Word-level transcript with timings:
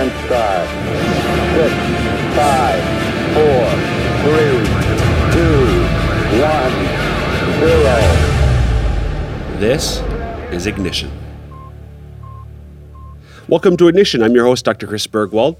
sequence 0.00 0.26
start. 0.26 0.68
Six, 1.54 1.74
five, 2.34 2.82
four, 3.34 3.66
three, 4.24 4.58
two, 5.34 5.60
one, 6.40 6.74
zero. 7.60 7.98
This 9.58 10.00
is 10.52 10.66
Ignition. 10.66 11.10
Welcome 13.48 13.76
to 13.76 13.88
Ignition. 13.88 14.22
I'm 14.22 14.34
your 14.34 14.44
host, 14.46 14.64
Dr. 14.64 14.86
Chris 14.86 15.06
Burgwald. 15.06 15.56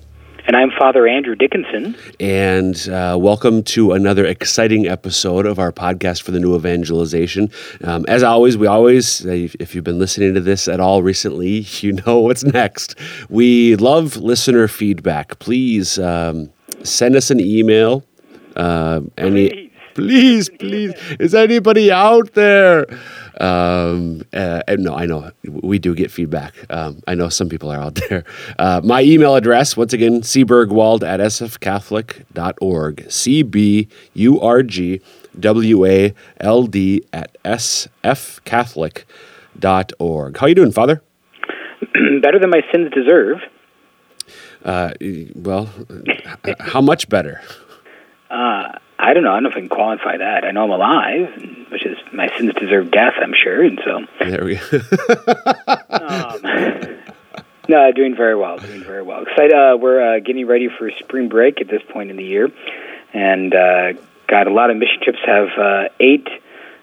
And 0.51 0.57
I'm 0.57 0.73
Father 0.77 1.07
Andrew 1.07 1.37
Dickinson. 1.37 1.95
And 2.19 2.77
uh, 2.89 3.16
welcome 3.16 3.62
to 3.62 3.93
another 3.93 4.25
exciting 4.25 4.89
episode 4.89 5.46
of 5.46 5.61
our 5.61 5.71
podcast 5.71 6.23
for 6.23 6.33
the 6.33 6.41
new 6.41 6.57
evangelization. 6.57 7.51
Um, 7.84 8.05
as 8.09 8.25
always, 8.25 8.59
we 8.59 8.66
always, 8.66 9.25
uh, 9.25 9.30
if 9.30 9.77
you've 9.77 9.84
been 9.84 10.01
listening 10.01 10.34
to 10.34 10.41
this 10.41 10.66
at 10.66 10.80
all 10.80 11.05
recently, 11.05 11.59
you 11.83 11.92
know 11.92 12.19
what's 12.19 12.42
next. 12.42 12.97
We 13.28 13.77
love 13.77 14.16
listener 14.16 14.66
feedback. 14.66 15.39
Please 15.39 16.01
um, 16.01 16.51
send 16.83 17.14
us 17.14 17.30
an 17.30 17.39
email. 17.39 18.05
Uh, 18.56 19.03
any, 19.19 19.70
please, 19.95 20.49
please. 20.49 20.95
Is 21.19 21.35
anybody 21.35 21.91
out 21.91 22.35
there? 22.35 22.87
Um, 23.41 24.23
uh, 24.33 24.62
no, 24.79 24.95
I 24.95 25.07
know 25.07 25.31
we 25.45 25.79
do 25.79 25.95
get 25.95 26.11
feedback. 26.11 26.55
Um, 26.69 27.01
I 27.07 27.15
know 27.15 27.29
some 27.29 27.48
people 27.48 27.73
are 27.73 27.79
out 27.79 27.98
there. 28.09 28.25
Uh, 28.59 28.81
my 28.84 29.03
email 29.03 29.34
address, 29.34 29.77
once 29.77 29.93
again, 29.93 30.23
cburgwald 30.23 31.03
at 31.03 31.21
sfcatholic.org. 31.21 33.11
C 33.11 33.43
B 33.43 33.89
U 34.15 34.41
R 34.41 34.62
G 34.62 35.01
W 35.39 35.87
A 35.87 36.15
L 36.39 36.67
D 36.67 37.05
at 37.12 37.37
sfcatholic.org. 37.45 40.37
How 40.37 40.47
are 40.47 40.48
you 40.48 40.55
doing, 40.55 40.73
Father? 40.73 41.03
better 42.23 42.39
than 42.39 42.51
my 42.51 42.62
sins 42.73 42.91
deserve. 42.95 43.39
Uh, 44.64 44.92
well, 45.34 45.70
how 46.59 46.81
much 46.81 47.09
better? 47.09 47.41
Uh, 48.31 48.73
I 49.03 49.15
don't 49.15 49.23
know. 49.23 49.31
I 49.31 49.37
don't 49.37 49.45
know 49.45 49.48
if 49.51 49.56
I 49.56 49.61
can 49.61 49.69
qualify 49.69 50.19
that. 50.19 50.45
I 50.45 50.51
know 50.51 50.65
I'm 50.65 50.70
alive, 50.70 51.69
which 51.70 51.87
is 51.87 51.97
my 52.12 52.29
sins 52.37 52.53
deserve 52.55 52.91
death. 52.91 53.15
I'm 53.20 53.33
sure, 53.33 53.62
and 53.62 53.81
so 53.84 54.01
there 54.20 54.45
we 54.45 54.57
go. 54.57 54.79
um, 55.91 56.98
no, 57.69 57.92
doing 57.92 58.15
very 58.15 58.37
well. 58.37 58.59
Doing 58.59 58.84
very 58.84 59.03
well. 59.03 59.23
Excited. 59.23 59.53
Uh, 59.53 59.79
we're 59.81 60.17
uh, 60.17 60.20
getting 60.20 60.47
ready 60.47 60.69
for 60.69 60.91
spring 60.91 61.29
break 61.29 61.61
at 61.61 61.69
this 61.69 61.83
point 61.89 62.11
in 62.11 62.17
the 62.17 62.25
year, 62.25 62.51
and 63.15 63.55
uh, 63.55 63.92
got 64.29 64.47
a 64.47 64.53
lot 64.53 64.70
of 64.70 64.77
mission 64.77 65.01
trips. 65.03 65.19
Have 65.25 65.48
uh, 65.59 65.89
eight 65.98 66.29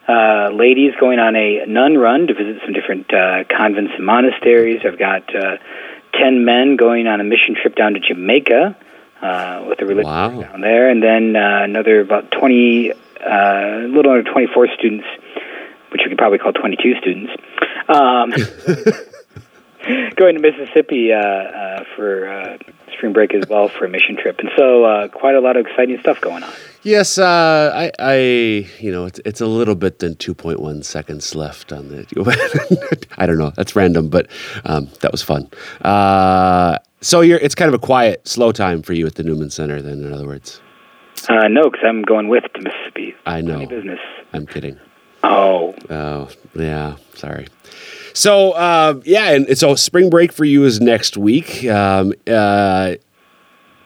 uh, 0.08 0.50
ladies 0.50 0.94
going 1.00 1.20
on 1.20 1.36
a 1.36 1.66
nun 1.68 1.98
run 1.98 2.28
to 2.28 2.34
visit 2.34 2.62
some 2.64 2.74
different 2.74 3.14
uh, 3.14 3.44
convents 3.46 3.94
and 3.96 4.06
monasteries. 4.06 4.82
I've 4.84 4.98
got 4.98 5.36
uh, 5.36 5.58
ten 6.14 6.46
men 6.46 6.78
going 6.78 7.06
on 7.06 7.22
a 7.22 7.24
mission 7.24 7.56
trip 7.62 7.76
down 7.76 7.94
to 7.94 8.00
Jamaica 8.00 8.76
uh, 9.22 9.66
with 9.68 9.78
the 9.80 9.86
religious 9.86 10.06
Wow. 10.08 10.42
down 10.42 10.62
there, 10.62 10.90
and 10.90 11.02
then 11.04 11.36
uh, 11.36 11.64
another 11.64 12.02
about 12.02 12.32
twenty, 12.32 12.92
uh, 12.92 12.96
a 13.26 13.88
little 13.88 14.12
under 14.12 14.30
twenty-four 14.32 14.68
students, 14.78 15.06
which 15.92 16.02
we 16.04 16.10
could 16.10 16.18
probably 16.18 16.38
call 16.40 16.54
twenty-two 16.54 16.96
students, 17.02 17.32
um, 17.90 18.32
going 20.16 20.36
to 20.36 20.42
Mississippi 20.42 21.14
uh, 21.14 21.18
uh, 21.18 21.84
for 21.96 22.28
uh, 22.28 22.58
spring 22.94 23.14
break 23.14 23.34
as 23.34 23.48
well 23.50 23.70
for 23.70 23.86
a 23.86 23.90
mission 23.90 24.18
trip, 24.18 24.40
and 24.40 24.50
so 24.58 24.84
uh, 24.86 25.08
quite 25.08 25.36
a 25.36 25.40
lot 25.40 25.56
of 25.58 25.66
exciting 25.66 26.00
stuff 26.00 26.20
going 26.22 26.44
on. 26.44 26.52
Yes, 26.84 27.18
uh, 27.18 27.72
I, 27.76 27.92
I, 28.00 28.16
you 28.80 28.92
know, 28.92 29.06
it's, 29.06 29.20
it's 29.26 29.42
a 29.42 29.46
little 29.46 29.76
bit 29.76 30.00
than 30.00 30.16
2.1 30.16 30.86
seconds 30.86 31.36
left 31.36 31.74
on 31.74 31.90
the. 31.90 33.08
I 33.18 33.26
don't 33.26 33.38
know. 33.38 33.52
That's 33.56 33.76
random, 33.76 34.08
but 34.10 34.30
um, 34.64 34.88
that 35.02 35.12
was 35.12 35.22
fun. 35.22 35.50
Uh, 35.82 36.78
so 37.02 37.22
you're, 37.22 37.40
it's 37.40 37.56
kind 37.56 37.70
of 37.70 37.76
a 37.76 37.80
quiet, 37.80 38.28
slow 38.28 38.52
time 38.52 38.82
for 38.82 38.94
you 38.94 39.06
at 39.08 39.16
the 39.16 39.24
Newman 39.24 39.50
Center, 39.50 39.82
then, 39.82 40.04
in 40.04 40.14
other 40.14 40.26
words. 40.28 40.62
Uh, 41.30 41.48
no, 41.48 41.64
because 41.70 41.82
I'm 41.86 42.04
going 42.04 42.28
with 42.28 42.44
to 42.54 42.62
Mississippi. 42.62 43.16
I 43.26 43.42
know. 43.42 43.66
Business. 43.66 44.00
I'm 44.34 44.46
kidding. 44.46 44.80
Oh, 45.24 45.74
Oh, 45.90 46.30
yeah. 46.56 46.96
Sorry. 47.16 47.48
So, 48.14 48.52
uh, 48.52 49.02
yeah, 49.04 49.32
and, 49.32 49.48
and 49.48 49.58
so 49.58 49.76
spring 49.76 50.10
break 50.10 50.32
for 50.32 50.46
you 50.46 50.64
is 50.64 50.80
next 50.80 51.18
week. 51.18 51.66
Um, 51.66 52.14
uh, 52.28 52.96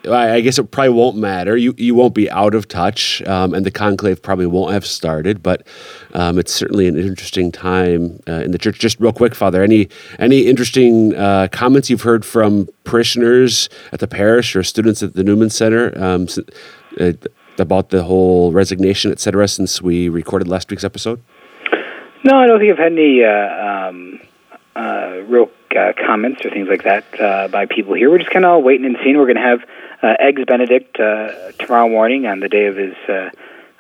I 0.10 0.42
guess 0.42 0.58
it 0.58 0.72
probably 0.72 0.90
won't 0.90 1.18
matter. 1.18 1.56
You 1.56 1.76
you 1.78 1.94
won't 1.94 2.16
be 2.16 2.30
out 2.30 2.56
of 2.56 2.68
touch, 2.68 3.22
um, 3.24 3.54
and 3.54 3.66
the 3.66 3.72
conclave 3.72 4.22
probably 4.22 4.48
won't 4.48 4.74
have 4.74 4.86
started. 4.86 5.44
But 5.44 5.66
um, 6.14 6.40
it's 6.40 6.54
certainly 6.54 6.88
an 6.88 6.98
interesting 6.98 7.52
time 7.52 8.20
uh, 8.28 8.42
in 8.44 8.52
the 8.52 8.58
church. 8.58 8.80
Just 8.80 9.00
real 9.00 9.14
quick, 9.14 9.36
Father, 9.36 9.62
any 9.62 9.90
any 10.18 10.48
interesting 10.48 11.16
uh, 11.16 11.50
comments 11.52 11.90
you've 11.90 12.02
heard 12.02 12.26
from 12.26 12.68
parishioners 12.84 13.70
at 13.92 14.00
the 14.00 14.08
parish 14.08 14.56
or 14.56 14.64
students 14.64 15.04
at 15.04 15.14
the 15.14 15.24
Newman 15.24 15.50
Center 15.50 15.94
um, 16.02 16.28
uh, 17.00 17.14
about 17.60 17.90
the 17.90 18.04
whole 18.04 18.52
resignation, 18.52 19.12
et 19.12 19.20
cetera, 19.20 19.48
since 19.48 19.82
we 19.82 20.10
recorded 20.10 20.48
last 20.48 20.72
week's 20.72 20.84
episode? 20.84 21.22
no, 22.24 22.38
I 22.38 22.48
don't 22.48 22.60
think 22.60 22.72
I've 22.72 22.78
had 22.78 22.92
any 22.94 23.24
uh, 23.24 23.90
um, 23.90 24.20
uh, 24.76 25.22
real 25.28 25.50
uh, 25.76 25.94
comments 26.06 26.46
or 26.46 26.50
things 26.50 26.68
like 26.70 26.84
that 26.84 27.04
uh, 27.20 27.48
by 27.48 27.66
people 27.66 27.94
here. 27.94 28.10
We're 28.10 28.20
just 28.20 28.32
kind 28.32 28.46
of 28.46 28.64
waiting 28.64 28.86
and 28.86 28.98
seeing. 29.04 29.18
We're 29.18 29.26
going 29.26 29.36
to 29.36 29.42
have 29.42 29.62
uh, 30.04 30.16
Eggs 30.20 30.44
Benedict 30.48 31.00
uh, 31.00 31.52
tomorrow 31.54 31.90
morning 31.90 32.26
on 32.26 32.40
the 32.40 32.50
day 32.50 32.66
of 32.66 32.76
his 32.76 32.94
uh, 33.08 33.30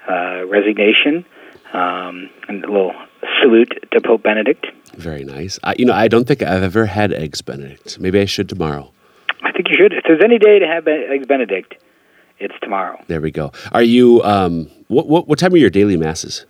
uh, 0.07 0.45
resignation, 0.47 1.25
um, 1.73 2.29
and 2.47 2.63
a 2.63 2.67
little 2.67 2.93
salute 3.41 3.73
to 3.91 4.01
Pope 4.01 4.23
Benedict. 4.23 4.67
Very 4.95 5.23
nice. 5.23 5.59
I, 5.63 5.75
you 5.77 5.85
know, 5.85 5.93
I 5.93 6.07
don't 6.07 6.27
think 6.27 6.41
I've 6.41 6.63
ever 6.63 6.85
had 6.85 7.13
eggs 7.13 7.41
Benedict. 7.41 7.99
Maybe 7.99 8.19
I 8.19 8.25
should 8.25 8.49
tomorrow. 8.49 8.91
I 9.43 9.51
think 9.51 9.69
you 9.69 9.75
should. 9.77 9.93
If 9.93 10.03
there's 10.07 10.23
any 10.23 10.37
day 10.37 10.59
to 10.59 10.67
have 10.67 10.87
Eggs 10.87 11.25
Benedict, 11.25 11.75
it's 12.39 12.53
tomorrow. 12.61 13.03
There 13.07 13.21
we 13.21 13.31
go. 13.31 13.51
Are 13.71 13.83
you? 13.83 14.21
Um, 14.23 14.69
what 14.87 15.07
what 15.07 15.27
what 15.27 15.39
time 15.39 15.53
are 15.53 15.57
your 15.57 15.69
daily 15.69 15.97
masses? 15.97 16.45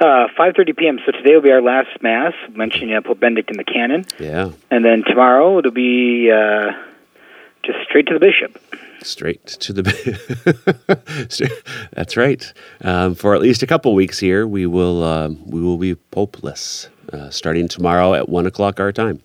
Uh, 0.00 0.28
5.30 0.38 0.76
p.m. 0.76 0.98
So 1.04 1.10
today 1.12 1.34
will 1.34 1.42
be 1.42 1.50
our 1.50 1.60
last 1.62 1.88
Mass, 2.02 2.32
mentioning 2.54 2.94
uh, 2.94 3.00
Pope 3.00 3.18
Benedict 3.18 3.50
in 3.50 3.56
the 3.56 3.64
canon. 3.64 4.04
Yeah, 4.18 4.52
And 4.70 4.84
then 4.84 5.02
tomorrow 5.04 5.58
it'll 5.58 5.72
be 5.72 6.30
uh, 6.30 6.70
just 7.64 7.78
straight 7.88 8.06
to 8.06 8.14
the 8.14 8.20
bishop. 8.20 8.62
straight 9.02 9.44
to 9.46 9.72
the. 9.72 9.82
That's 11.92 12.16
right. 12.16 12.52
Um, 12.82 13.16
for 13.16 13.34
at 13.34 13.40
least 13.40 13.62
a 13.64 13.66
couple 13.66 13.92
weeks 13.94 14.20
here, 14.20 14.46
we 14.46 14.66
will 14.66 15.02
um, 15.02 15.38
we 15.50 15.60
will 15.60 15.78
be 15.78 15.96
popeless 16.12 16.88
uh, 17.12 17.30
starting 17.30 17.66
tomorrow 17.66 18.14
at 18.14 18.28
one 18.28 18.46
o'clock 18.46 18.78
our 18.78 18.92
time. 18.92 19.20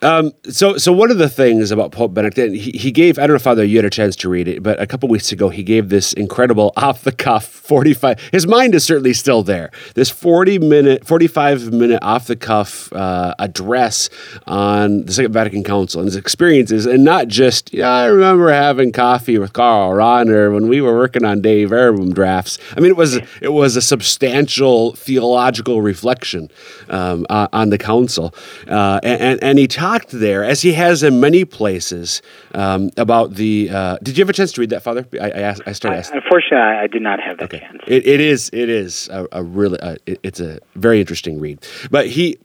Um, 0.00 0.32
so, 0.44 0.76
so 0.78 0.92
one 0.92 1.10
of 1.10 1.18
the 1.18 1.28
things 1.28 1.72
about 1.72 1.90
Pope 1.90 2.14
Benedict, 2.14 2.54
he, 2.54 2.70
he 2.70 2.92
gave, 2.92 3.18
I 3.18 3.26
don't 3.26 3.34
know, 3.34 3.40
Father, 3.40 3.64
you 3.64 3.78
had 3.78 3.84
a 3.84 3.90
chance 3.90 4.14
to 4.16 4.28
read 4.28 4.46
it, 4.46 4.62
but 4.62 4.80
a 4.80 4.86
couple 4.86 5.08
weeks 5.08 5.32
ago, 5.32 5.48
he 5.48 5.64
gave 5.64 5.88
this 5.88 6.12
incredible 6.12 6.72
off 6.76 7.02
the 7.02 7.10
cuff 7.10 7.44
45, 7.44 8.30
his 8.32 8.46
mind 8.46 8.74
is 8.74 8.84
certainly 8.84 9.12
still 9.12 9.42
there. 9.42 9.70
This 9.94 10.08
40 10.08 10.60
minute, 10.60 11.06
45 11.06 11.72
minute 11.72 11.98
off 12.02 12.28
the 12.28 12.36
cuff 12.36 12.92
uh, 12.92 13.34
address 13.40 14.08
on 14.46 15.04
the 15.04 15.12
Second 15.12 15.32
Vatican 15.32 15.64
Council 15.64 16.00
and 16.00 16.06
his 16.06 16.16
experiences, 16.16 16.86
and 16.86 17.04
not 17.04 17.26
just, 17.26 17.74
yeah, 17.74 17.90
I 17.90 18.06
remember 18.06 18.52
having 18.52 18.92
coffee 18.92 19.36
with 19.38 19.52
Karl 19.52 19.92
Rahner 19.92 20.52
when 20.54 20.68
we 20.68 20.80
were 20.80 20.94
working 20.96 21.24
on 21.24 21.40
Dei 21.40 21.64
Verbum 21.64 22.14
drafts. 22.14 22.58
I 22.76 22.80
mean, 22.80 22.90
it 22.90 22.96
was, 22.96 23.18
it 23.42 23.52
was 23.52 23.74
a 23.74 23.82
substantial 23.82 24.92
theological 24.92 25.82
reflection 25.82 26.50
um, 26.88 27.26
uh, 27.28 27.48
on 27.52 27.70
the 27.70 27.78
council. 27.78 28.32
Uh, 28.68 29.00
and, 29.02 29.20
and, 29.20 29.42
and 29.42 29.58
he 29.58 29.66
talked 29.88 30.10
there, 30.10 30.44
as 30.44 30.62
he 30.62 30.72
has 30.72 31.02
in 31.02 31.20
many 31.20 31.44
places, 31.44 32.22
um, 32.54 32.90
about 32.96 33.34
the. 33.34 33.70
Uh, 33.70 33.96
did 34.02 34.16
you 34.16 34.22
have 34.22 34.30
a 34.30 34.32
chance 34.32 34.52
to 34.52 34.60
read 34.60 34.70
that, 34.70 34.82
Father? 34.82 35.06
I, 35.20 35.30
I, 35.30 35.40
asked, 35.40 35.62
I 35.66 35.72
started 35.72 35.96
I, 35.96 36.00
asking. 36.00 36.20
unfortunately, 36.22 36.58
I, 36.58 36.82
I 36.84 36.86
did 36.86 37.02
not 37.02 37.20
have 37.20 37.38
that 37.38 37.50
chance. 37.50 37.82
It, 37.86 38.06
it 38.06 38.20
is. 38.20 38.50
It 38.52 38.68
is 38.68 39.08
a, 39.08 39.26
a 39.32 39.42
really. 39.42 39.80
Uh, 39.80 39.96
it, 40.06 40.20
it's 40.22 40.40
a 40.40 40.60
very 40.74 41.00
interesting 41.00 41.40
read. 41.40 41.64
But 41.90 42.08
he 42.08 42.38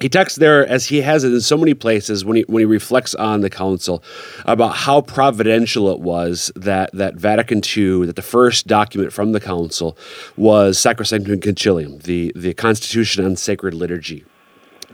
he 0.00 0.08
talks 0.08 0.36
there 0.36 0.66
as 0.66 0.86
he 0.86 1.02
has 1.02 1.24
it 1.24 1.32
in 1.32 1.42
so 1.42 1.58
many 1.58 1.74
places 1.74 2.24
when 2.24 2.36
he 2.38 2.42
when 2.44 2.60
he 2.62 2.64
reflects 2.64 3.14
on 3.14 3.42
the 3.42 3.50
council 3.50 4.02
about 4.46 4.74
how 4.74 5.02
providential 5.02 5.90
it 5.90 6.00
was 6.00 6.50
that 6.56 6.90
that 6.92 7.16
Vatican 7.16 7.60
II 7.76 8.06
that 8.06 8.16
the 8.16 8.22
first 8.22 8.66
document 8.66 9.12
from 9.12 9.32
the 9.32 9.40
council 9.40 9.96
was 10.36 10.78
Sacrosanctum 10.78 11.40
Concilium, 11.40 12.02
the 12.02 12.32
the 12.34 12.54
Constitution 12.54 13.24
on 13.24 13.36
Sacred 13.36 13.74
Liturgy 13.74 14.24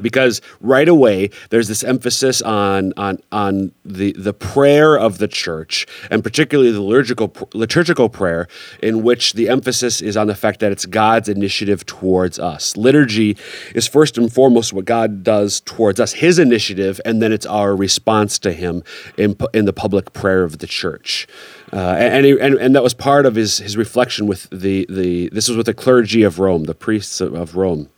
because 0.00 0.40
right 0.60 0.88
away 0.88 1.30
there's 1.50 1.68
this 1.68 1.84
emphasis 1.84 2.42
on 2.42 2.92
on 2.96 3.18
on 3.32 3.72
the 3.84 4.12
the 4.12 4.32
prayer 4.32 4.98
of 4.98 5.18
the 5.18 5.28
church 5.28 5.86
and 6.10 6.22
particularly 6.22 6.70
the 6.70 6.80
liturgical 6.80 7.32
liturgical 7.54 8.08
prayer 8.08 8.48
in 8.82 9.02
which 9.02 9.34
the 9.34 9.48
emphasis 9.48 10.00
is 10.00 10.16
on 10.16 10.26
the 10.26 10.34
fact 10.34 10.60
that 10.60 10.72
it's 10.72 10.86
God's 10.86 11.28
initiative 11.28 11.84
towards 11.86 12.38
us. 12.38 12.76
Liturgy 12.76 13.36
is 13.74 13.86
first 13.86 14.18
and 14.18 14.32
foremost 14.32 14.72
what 14.72 14.84
God 14.84 15.22
does 15.22 15.60
towards 15.60 16.00
us, 16.00 16.12
his 16.12 16.38
initiative 16.38 17.00
and 17.04 17.22
then 17.22 17.32
it's 17.32 17.46
our 17.46 17.74
response 17.74 18.38
to 18.40 18.52
him 18.52 18.82
in 19.16 19.36
in 19.52 19.64
the 19.64 19.72
public 19.72 20.12
prayer 20.12 20.44
of 20.44 20.58
the 20.58 20.66
church. 20.66 21.26
Uh, 21.72 21.96
and, 21.98 22.24
he, 22.24 22.38
and 22.38 22.54
and 22.54 22.74
that 22.74 22.82
was 22.82 22.94
part 22.94 23.26
of 23.26 23.34
his 23.34 23.58
his 23.58 23.76
reflection 23.76 24.26
with 24.26 24.48
the 24.50 24.86
the 24.88 25.28
this 25.30 25.48
was 25.48 25.56
with 25.56 25.66
the 25.66 25.74
clergy 25.74 26.22
of 26.22 26.38
Rome, 26.38 26.64
the 26.64 26.74
priests 26.74 27.20
of, 27.20 27.34
of 27.34 27.56
Rome. 27.56 27.88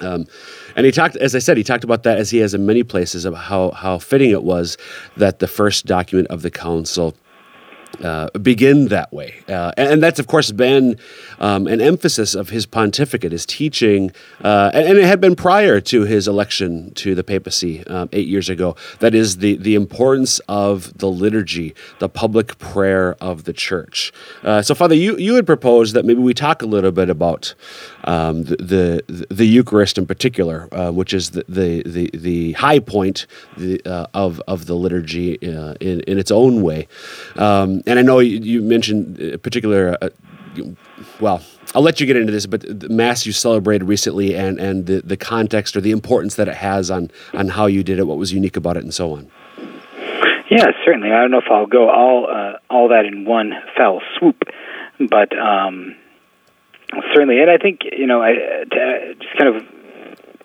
Um, 0.00 0.26
And 0.76 0.86
he 0.86 0.92
talked, 0.92 1.16
as 1.16 1.34
I 1.34 1.38
said, 1.38 1.56
he 1.56 1.64
talked 1.64 1.84
about 1.84 2.02
that 2.04 2.18
as 2.18 2.30
he 2.30 2.38
has 2.38 2.54
in 2.54 2.66
many 2.66 2.82
places 2.82 3.24
about 3.24 3.40
how 3.40 3.70
how 3.72 3.98
fitting 3.98 4.30
it 4.30 4.44
was 4.44 4.76
that 5.16 5.38
the 5.38 5.48
first 5.48 5.86
document 5.86 6.28
of 6.28 6.42
the 6.42 6.50
council 6.50 7.14
uh, 8.02 8.30
begin 8.38 8.88
that 8.88 9.12
way. 9.12 9.34
Uh, 9.48 9.72
and, 9.76 9.92
and, 9.94 10.02
that's, 10.02 10.18
of 10.18 10.26
course, 10.26 10.52
been 10.52 10.96
um, 11.38 11.66
an 11.66 11.80
emphasis 11.80 12.34
of 12.34 12.48
his 12.48 12.64
pontificate, 12.64 13.32
his 13.32 13.44
teaching, 13.44 14.10
uh, 14.42 14.70
and, 14.72 14.86
and, 14.86 14.98
it 14.98 15.04
had 15.04 15.20
been 15.20 15.36
prior 15.36 15.80
to 15.80 16.04
his 16.04 16.26
election 16.28 16.92
to 16.94 17.14
the 17.14 17.24
papacy 17.24 17.86
um, 17.88 18.08
eight 18.12 18.28
years 18.28 18.48
ago. 18.48 18.76
That 19.00 19.14
is 19.14 19.38
the, 19.38 19.56
the 19.56 19.74
importance 19.74 20.38
of 20.48 20.96
the 20.98 21.08
liturgy, 21.08 21.74
the 21.98 22.08
public 22.08 22.58
prayer 22.58 23.16
of 23.20 23.44
the 23.44 23.52
church. 23.52 24.12
Uh, 24.42 24.62
so, 24.62 24.74
Father, 24.74 24.94
you, 24.94 25.16
you 25.18 25.34
had 25.34 25.46
proposed 25.46 25.94
that 25.94 26.04
maybe 26.04 26.20
we 26.20 26.32
talk 26.32 26.62
a 26.62 26.66
little 26.66 26.92
bit 26.92 27.10
about 27.10 27.54
um, 28.04 28.44
the, 28.44 29.02
the, 29.06 29.26
the 29.30 29.46
Eucharist 29.46 29.98
in 29.98 30.06
particular, 30.06 30.68
uh, 30.72 30.90
which 30.90 31.12
is 31.12 31.30
the, 31.30 31.44
the, 31.48 31.82
the, 31.82 32.10
the 32.14 32.52
high 32.52 32.78
point 32.78 33.26
the, 33.56 33.80
uh, 33.84 34.06
of, 34.14 34.40
of 34.46 34.66
the 34.66 34.74
liturgy 34.74 35.34
in, 35.34 36.00
in 36.00 36.18
its 36.18 36.30
own 36.30 36.62
way. 36.62 36.88
Um, 37.36 37.79
and 37.86 37.98
I 37.98 38.02
know 38.02 38.18
you, 38.18 38.38
you 38.38 38.62
mentioned 38.62 39.20
a 39.20 39.38
particular, 39.38 39.96
uh, 40.00 40.08
well, 41.20 41.42
I'll 41.74 41.82
let 41.82 42.00
you 42.00 42.06
get 42.06 42.16
into 42.16 42.32
this, 42.32 42.46
but 42.46 42.62
the 42.62 42.88
mass 42.88 43.26
you 43.26 43.32
celebrated 43.32 43.84
recently 43.84 44.34
and, 44.34 44.58
and 44.58 44.86
the, 44.86 45.02
the 45.02 45.16
context 45.16 45.76
or 45.76 45.80
the 45.80 45.92
importance 45.92 46.34
that 46.34 46.48
it 46.48 46.56
has 46.56 46.90
on, 46.90 47.10
on 47.32 47.48
how 47.48 47.66
you 47.66 47.84
did 47.84 47.98
it, 47.98 48.06
what 48.06 48.18
was 48.18 48.32
unique 48.32 48.56
about 48.56 48.76
it, 48.76 48.82
and 48.82 48.92
so 48.92 49.12
on. 49.12 49.30
Yeah, 50.50 50.66
certainly. 50.84 51.12
I 51.12 51.20
don't 51.20 51.30
know 51.30 51.38
if 51.38 51.50
I'll 51.50 51.66
go 51.66 51.88
all 51.88 52.26
uh, 52.28 52.58
all 52.68 52.88
that 52.88 53.04
in 53.04 53.24
one 53.24 53.52
fell 53.76 54.02
swoop, 54.18 54.42
but 54.98 55.36
um, 55.38 55.94
certainly, 57.14 57.40
and 57.40 57.48
I 57.48 57.56
think 57.56 57.82
you 57.84 58.08
know, 58.08 58.20
I 58.20 58.32
to, 58.32 59.14
just 59.14 59.38
kind 59.38 59.54
of 59.54 59.64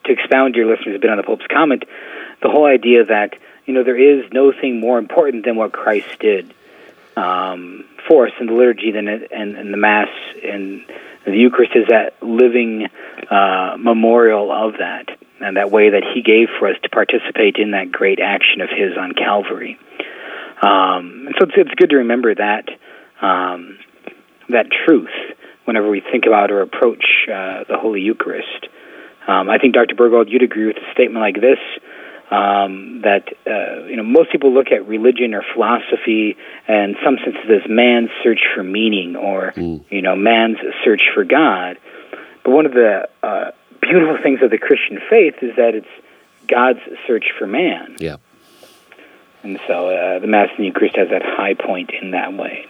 to 0.03 0.11
expound 0.11 0.53
your 0.53 0.67
listeners 0.67 0.95
a 0.95 0.99
bit 0.99 1.09
on 1.09 1.17
the 1.17 1.23
Pope's 1.23 1.47
comment, 1.51 1.85
the 2.43 2.49
whole 2.49 2.67
idea 2.67 3.03
that 3.05 3.33
you 3.65 3.73
know 3.73 3.83
there 3.83 3.97
is 3.97 4.31
no 4.31 4.51
thing 4.51 4.79
more 4.79 4.99
important 4.99 5.43
than 5.43 5.55
what 5.55 5.71
Christ 5.71 6.19
did 6.19 6.53
um, 7.15 7.85
for 8.07 8.27
us 8.27 8.33
in 8.39 8.47
the 8.47 8.53
liturgy 8.53 8.91
than 8.91 9.07
it, 9.07 9.31
and, 9.31 9.55
and 9.55 9.73
the 9.73 9.77
Mass 9.77 10.09
and 10.43 10.85
the 11.25 11.37
Eucharist 11.37 11.71
is 11.75 11.85
that 11.89 12.21
living 12.21 12.87
uh, 13.31 13.77
memorial 13.79 14.51
of 14.51 14.73
that, 14.79 15.05
and 15.39 15.57
that 15.57 15.71
way 15.71 15.89
that 15.89 16.03
He 16.13 16.21
gave 16.21 16.49
for 16.59 16.67
us 16.67 16.75
to 16.83 16.89
participate 16.89 17.57
in 17.57 17.71
that 17.71 17.91
great 17.91 18.19
action 18.19 18.61
of 18.61 18.69
His 18.69 18.97
on 18.97 19.13
Calvary. 19.13 19.79
Um, 20.61 21.27
and 21.27 21.35
so 21.39 21.45
it's, 21.45 21.53
it's 21.57 21.75
good 21.75 21.89
to 21.89 21.97
remember 21.97 22.33
that 22.35 22.69
um, 23.21 23.77
that 24.49 24.67
truth 24.85 25.09
whenever 25.65 25.89
we 25.89 25.99
think 25.99 26.25
about 26.27 26.51
or 26.51 26.61
approach 26.61 27.03
uh, 27.27 27.63
the 27.67 27.77
Holy 27.77 28.01
Eucharist. 28.01 28.67
Um, 29.27 29.49
I 29.49 29.57
think 29.57 29.73
Dr. 29.73 29.95
Burgwald, 29.95 30.29
you'd 30.29 30.43
agree 30.43 30.67
with 30.67 30.77
a 30.77 30.91
statement 30.93 31.21
like 31.21 31.41
this 31.41 31.57
um, 32.31 33.01
that 33.03 33.27
uh, 33.45 33.85
you 33.85 33.95
know 33.95 34.03
most 34.03 34.31
people 34.31 34.53
look 34.53 34.67
at 34.71 34.87
religion 34.87 35.33
or 35.33 35.43
philosophy 35.53 36.35
and 36.67 36.95
some 37.03 37.17
senses 37.23 37.63
as 37.63 37.69
man's 37.69 38.09
search 38.23 38.41
for 38.55 38.63
meaning 38.63 39.15
or 39.15 39.53
mm. 39.55 39.83
you 39.89 40.01
know 40.01 40.15
man's 40.15 40.57
search 40.83 41.03
for 41.13 41.23
God. 41.23 41.77
But 42.43 42.51
one 42.51 42.65
of 42.65 42.73
the 42.73 43.07
uh, 43.23 43.51
beautiful 43.81 44.17
things 44.21 44.39
of 44.41 44.51
the 44.51 44.57
Christian 44.57 44.99
faith 45.09 45.35
is 45.41 45.55
that 45.57 45.75
it's 45.75 45.87
God's 46.47 46.79
search 47.07 47.25
for 47.37 47.47
man. 47.47 47.95
Yeah. 47.99 48.17
And 49.43 49.59
so 49.67 49.89
uh, 49.89 50.19
the 50.19 50.27
Mass 50.27 50.49
and 50.57 50.59
the 50.59 50.67
Eucharist 50.67 50.95
has 50.95 51.09
that 51.09 51.21
high 51.23 51.53
point 51.53 51.91
in 52.01 52.11
that 52.11 52.33
way. 52.33 52.65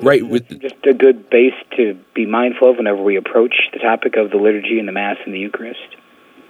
Right. 0.00 0.26
With 0.26 0.60
just 0.60 0.84
a 0.84 0.92
good 0.92 1.30
base 1.30 1.54
to 1.76 1.98
be 2.14 2.26
mindful 2.26 2.70
of 2.70 2.76
whenever 2.76 3.02
we 3.02 3.16
approach 3.16 3.54
the 3.72 3.78
topic 3.78 4.16
of 4.16 4.30
the 4.30 4.36
liturgy 4.36 4.78
and 4.78 4.88
the 4.88 4.92
Mass 4.92 5.16
and 5.24 5.32
the 5.32 5.38
Eucharist. 5.38 5.96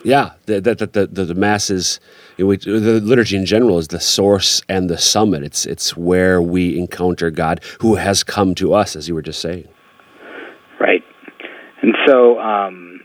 Yeah, 0.07 0.35
the 0.45 0.61
the 0.61 0.75
the, 0.77 1.07
the, 1.09 1.25
the 1.25 1.35
mass 1.35 1.69
is 1.69 1.99
you 2.37 2.45
know, 2.45 2.51
we, 2.51 2.59
the 2.59 3.01
liturgy 3.01 3.37
in 3.37 3.45
general 3.45 3.77
is 3.77 3.89
the 3.89 3.99
source 3.99 4.63
and 4.69 4.89
the 4.89 4.99
summit. 4.99 5.43
It's 5.43 5.67
it's 5.67 5.97
where 5.97 6.41
we 6.41 6.79
encounter 6.79 7.29
God, 7.33 7.61
who 7.81 7.97
has 7.97 8.23
come 8.23 8.55
to 8.55 8.73
us, 8.73 8.95
as 8.95 9.09
you 9.09 9.17
were 9.17 9.23
just 9.23 9.41
saying. 9.41 9.67
Right, 10.79 11.03
and 11.83 11.97
so 12.07 12.39
um, 12.39 13.01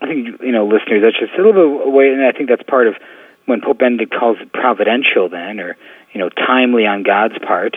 I 0.00 0.06
think 0.06 0.40
you 0.40 0.50
know, 0.50 0.66
listeners, 0.66 1.00
that's 1.00 1.16
just 1.16 1.38
a 1.38 1.46
little 1.46 1.78
bit 1.78 1.86
away, 1.86 2.08
and 2.08 2.26
I 2.26 2.32
think 2.32 2.48
that's 2.48 2.64
part 2.64 2.88
of 2.88 2.94
when 3.46 3.60
Pope 3.60 3.78
Benedict 3.78 4.12
calls 4.12 4.38
it 4.40 4.52
providential, 4.52 5.28
then, 5.28 5.60
or 5.60 5.76
you 6.12 6.18
know, 6.18 6.28
timely 6.28 6.86
on 6.86 7.04
God's 7.04 7.38
part. 7.38 7.76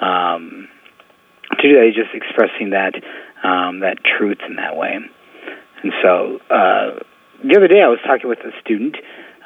Um, 0.00 0.66
to 1.60 1.68
do 1.68 1.74
that, 1.74 1.92
he's 1.92 1.94
just 1.94 2.14
expressing 2.14 2.70
that 2.70 2.94
um, 3.46 3.80
that 3.80 3.98
truth 4.02 4.38
in 4.48 4.56
that 4.56 4.76
way, 4.76 4.96
and 5.82 5.92
so. 6.02 6.38
Uh, 6.48 7.00
the 7.44 7.56
other 7.56 7.68
day 7.68 7.82
I 7.82 7.88
was 7.88 7.98
talking 8.06 8.28
with 8.28 8.40
a 8.40 8.52
student, 8.60 8.96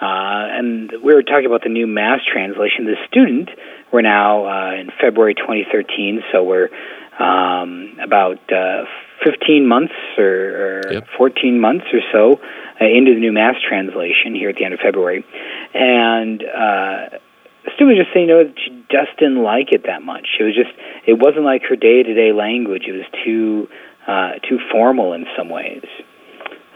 uh, 0.01 0.47
and 0.55 0.93
we 1.03 1.15
were 1.15 1.23
talking 1.23 1.47
about 1.47 1.63
the 1.63 1.69
new 1.69 1.87
Mass 1.87 2.21
translation. 2.23 2.87
The 2.87 2.97
student, 3.09 3.51
we're 3.93 4.03
now 4.03 4.47
uh, 4.47 4.75
in 4.75 4.91
February 5.01 5.35
2013, 5.35 6.23
so 6.31 6.45
we're 6.45 6.71
um, 7.19 7.99
about 8.01 8.39
uh, 8.53 8.85
15 9.25 9.67
months 9.67 9.95
or, 10.17 10.87
or 10.87 10.93
yep. 10.93 11.07
14 11.19 11.59
months 11.59 11.87
or 11.93 11.99
so 12.13 12.41
uh, 12.81 12.85
into 12.85 13.15
the 13.15 13.21
new 13.21 13.33
Mass 13.33 13.57
translation 13.67 14.35
here 14.35 14.51
at 14.51 14.57
the 14.57 14.65
end 14.65 14.75
of 14.75 14.81
February. 14.81 15.27
And 15.75 16.41
uh, 16.43 17.19
the 17.67 17.71
student 17.75 17.99
was 17.99 18.07
just 18.07 18.15
saying, 18.15 18.29
you 18.29 18.35
know, 18.35 18.53
she 18.55 18.71
just 18.89 19.19
didn't 19.19 19.43
like 19.43 19.73
it 19.73 19.83
that 19.87 20.03
much. 20.03 20.39
It 20.39 20.45
was 20.45 20.55
just, 20.55 20.71
it 21.05 21.19
wasn't 21.19 21.45
like 21.45 21.63
her 21.69 21.75
day 21.75 22.05
to 22.05 22.15
day 22.15 22.31
language. 22.31 22.85
It 22.87 22.93
was 22.93 23.07
too, 23.25 23.67
uh, 24.07 24.39
too 24.49 24.61
formal 24.71 25.15
in 25.15 25.27
some 25.37 25.49
ways 25.49 25.83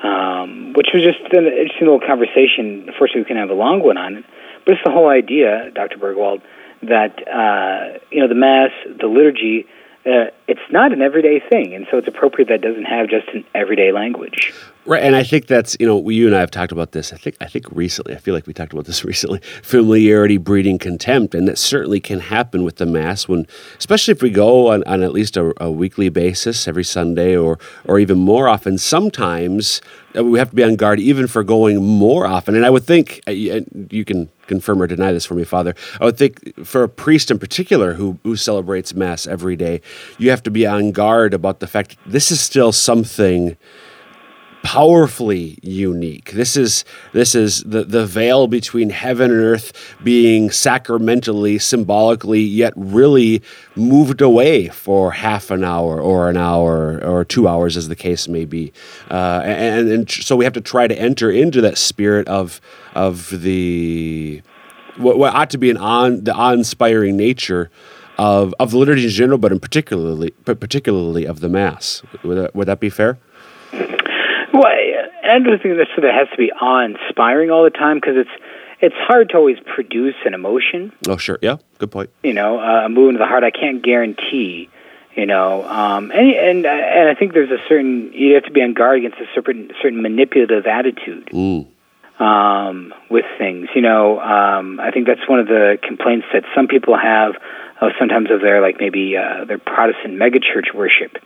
um, 0.02 0.72
which 0.74 0.88
was 0.92 1.02
just 1.02 1.20
an 1.32 1.46
interesting 1.46 1.86
little 1.86 2.00
conversation. 2.00 2.84
Unfortunately, 2.88 3.22
we 3.22 3.26
can 3.26 3.36
have 3.36 3.50
a 3.50 3.54
long 3.54 3.82
one 3.82 3.96
on 3.96 4.16
it, 4.16 4.24
but 4.64 4.74
it's 4.74 4.84
the 4.84 4.90
whole 4.90 5.08
idea, 5.08 5.70
Dr. 5.74 5.98
Burgwald, 5.98 6.42
that 6.82 7.16
uh, 7.28 7.98
you 8.10 8.20
know 8.20 8.28
the 8.28 8.34
mass, 8.34 8.70
the 8.86 9.06
liturgy. 9.06 9.66
Uh, 10.04 10.26
it's 10.48 10.60
not 10.70 10.92
an 10.92 11.00
everyday 11.00 11.38
thing, 11.38 11.74
and 11.74 11.86
so 11.88 11.98
it's 11.98 12.08
appropriate 12.08 12.48
that 12.48 12.60
doesn't 12.60 12.84
have 12.84 13.08
just 13.08 13.28
an 13.28 13.44
everyday 13.54 13.92
language. 13.92 14.52
Right, 14.84 15.00
and 15.00 15.14
I 15.14 15.22
think 15.22 15.46
that's 15.46 15.76
you 15.78 15.86
know 15.86 16.08
you 16.08 16.26
and 16.26 16.34
I 16.34 16.40
have 16.40 16.50
talked 16.50 16.72
about 16.72 16.90
this. 16.90 17.12
I 17.12 17.16
think 17.16 17.36
I 17.40 17.46
think 17.46 17.70
recently. 17.70 18.12
I 18.12 18.18
feel 18.18 18.34
like 18.34 18.48
we 18.48 18.52
talked 18.52 18.72
about 18.72 18.86
this 18.86 19.04
recently. 19.12 19.38
Familiarity 19.62 20.38
breeding 20.38 20.78
contempt, 20.78 21.36
and 21.36 21.46
that 21.46 21.56
certainly 21.56 22.00
can 22.00 22.18
happen 22.18 22.64
with 22.64 22.76
the 22.76 22.86
mass 22.86 23.28
when, 23.28 23.46
especially 23.78 24.10
if 24.10 24.22
we 24.22 24.30
go 24.30 24.72
on, 24.72 24.82
on 24.84 25.04
at 25.04 25.12
least 25.12 25.36
a, 25.36 25.54
a 25.62 25.70
weekly 25.70 26.08
basis 26.08 26.66
every 26.66 26.84
Sunday 26.84 27.36
or 27.36 27.60
or 27.84 28.00
even 28.00 28.18
more 28.18 28.48
often. 28.48 28.78
Sometimes 28.78 29.80
uh, 30.16 30.24
we 30.24 30.40
have 30.40 30.50
to 30.50 30.56
be 30.56 30.64
on 30.64 30.74
guard 30.74 30.98
even 30.98 31.28
for 31.28 31.44
going 31.44 31.80
more 31.80 32.26
often. 32.26 32.56
And 32.56 32.66
I 32.66 32.70
would 32.70 32.84
think 32.84 33.20
uh, 33.28 33.30
you 33.30 34.04
can 34.04 34.30
confirm 34.52 34.82
or 34.82 34.86
deny 34.86 35.12
this 35.12 35.24
for 35.24 35.34
me, 35.34 35.44
Father. 35.44 35.74
I 36.00 36.04
would 36.04 36.18
think 36.18 36.64
for 36.64 36.82
a 36.82 36.88
priest 36.88 37.30
in 37.30 37.38
particular 37.38 37.94
who 37.94 38.18
who 38.22 38.36
celebrates 38.36 38.94
mass 38.94 39.26
every 39.26 39.56
day, 39.56 39.80
you 40.18 40.28
have 40.30 40.42
to 40.42 40.50
be 40.50 40.66
on 40.66 40.92
guard 40.92 41.32
about 41.32 41.60
the 41.60 41.66
fact 41.66 41.96
this 42.06 42.30
is 42.30 42.40
still 42.40 42.72
something 42.72 43.56
powerfully 44.62 45.58
unique. 45.62 46.32
This 46.32 46.56
is 46.56 46.84
this 47.12 47.34
is 47.34 47.62
the, 47.64 47.84
the 47.84 48.06
veil 48.06 48.46
between 48.46 48.90
heaven 48.90 49.30
and 49.30 49.40
earth 49.40 49.72
being 50.02 50.50
sacramentally, 50.50 51.58
symbolically, 51.58 52.40
yet 52.40 52.72
really 52.76 53.42
moved 53.74 54.20
away 54.20 54.68
for 54.68 55.12
half 55.12 55.50
an 55.50 55.64
hour 55.64 56.00
or 56.00 56.30
an 56.30 56.36
hour 56.36 57.02
or 57.04 57.24
two 57.24 57.48
hours, 57.48 57.76
as 57.76 57.88
the 57.88 57.96
case 57.96 58.28
may 58.28 58.44
be. 58.44 58.72
Uh, 59.10 59.42
and, 59.44 59.88
and 59.88 60.10
so 60.10 60.36
we 60.36 60.44
have 60.44 60.54
to 60.54 60.60
try 60.60 60.86
to 60.86 60.98
enter 60.98 61.30
into 61.30 61.60
that 61.60 61.76
spirit 61.76 62.28
of 62.28 62.60
of 62.94 63.30
the 63.42 64.42
what, 64.96 65.18
what 65.18 65.34
ought 65.34 65.50
to 65.50 65.58
be 65.58 65.70
an 65.70 65.76
on 65.76 66.24
the 66.24 66.34
awe-inspiring 66.34 67.16
nature 67.16 67.70
of, 68.18 68.54
of 68.60 68.70
the 68.70 68.78
liturgy 68.78 69.04
in 69.04 69.10
general, 69.10 69.38
but 69.38 69.50
in 69.52 69.58
particularly, 69.58 70.32
but 70.44 70.60
particularly 70.60 71.26
of 71.26 71.40
the 71.40 71.48
Mass. 71.48 72.02
Would 72.22 72.38
that, 72.38 72.54
would 72.54 72.68
that 72.68 72.78
be 72.78 72.90
fair? 72.90 73.18
Well, 75.22 75.32
I 75.32 75.38
don't 75.38 75.62
think 75.62 75.76
that 75.76 75.88
sort 75.94 76.04
of 76.04 76.14
has 76.14 76.28
to 76.30 76.36
be 76.36 76.52
awe-inspiring 76.52 77.50
all 77.50 77.64
the 77.64 77.70
time 77.70 77.96
because 77.96 78.16
it's 78.16 78.30
it's 78.80 78.96
hard 78.98 79.30
to 79.30 79.36
always 79.36 79.58
produce 79.60 80.16
an 80.24 80.34
emotion. 80.34 80.92
Oh, 81.08 81.16
sure, 81.16 81.38
yeah, 81.40 81.58
good 81.78 81.92
point. 81.92 82.10
You 82.24 82.34
know, 82.34 82.58
uh, 82.58 82.88
moving 82.88 83.14
to 83.14 83.18
the 83.18 83.26
heart, 83.26 83.44
I 83.44 83.50
can't 83.50 83.82
guarantee. 83.82 84.68
You 85.14 85.26
know, 85.26 85.64
um, 85.64 86.10
and 86.10 86.30
and 86.30 86.66
and 86.66 87.08
I 87.08 87.14
think 87.14 87.34
there's 87.34 87.50
a 87.50 87.62
certain 87.68 88.12
you 88.12 88.34
have 88.34 88.44
to 88.44 88.50
be 88.50 88.62
on 88.62 88.74
guard 88.74 88.98
against 88.98 89.18
a 89.18 89.26
certain 89.34 89.70
certain 89.80 90.02
manipulative 90.02 90.66
attitude. 90.66 91.26
Mm. 91.26 91.68
Um, 92.18 92.94
with 93.10 93.24
things, 93.36 93.68
you 93.74 93.80
know, 93.82 94.20
um, 94.20 94.78
I 94.78 94.90
think 94.92 95.06
that's 95.06 95.26
one 95.28 95.40
of 95.40 95.48
the 95.48 95.76
complaints 95.82 96.26
that 96.32 96.44
some 96.54 96.68
people 96.68 96.96
have, 96.96 97.34
uh, 97.80 97.88
sometimes 97.98 98.30
of 98.30 98.40
their 98.40 98.60
like 98.60 98.76
maybe 98.78 99.16
uh, 99.16 99.44
their 99.44 99.58
Protestant 99.58 100.14
megachurch 100.14 100.72
worship 100.72 101.18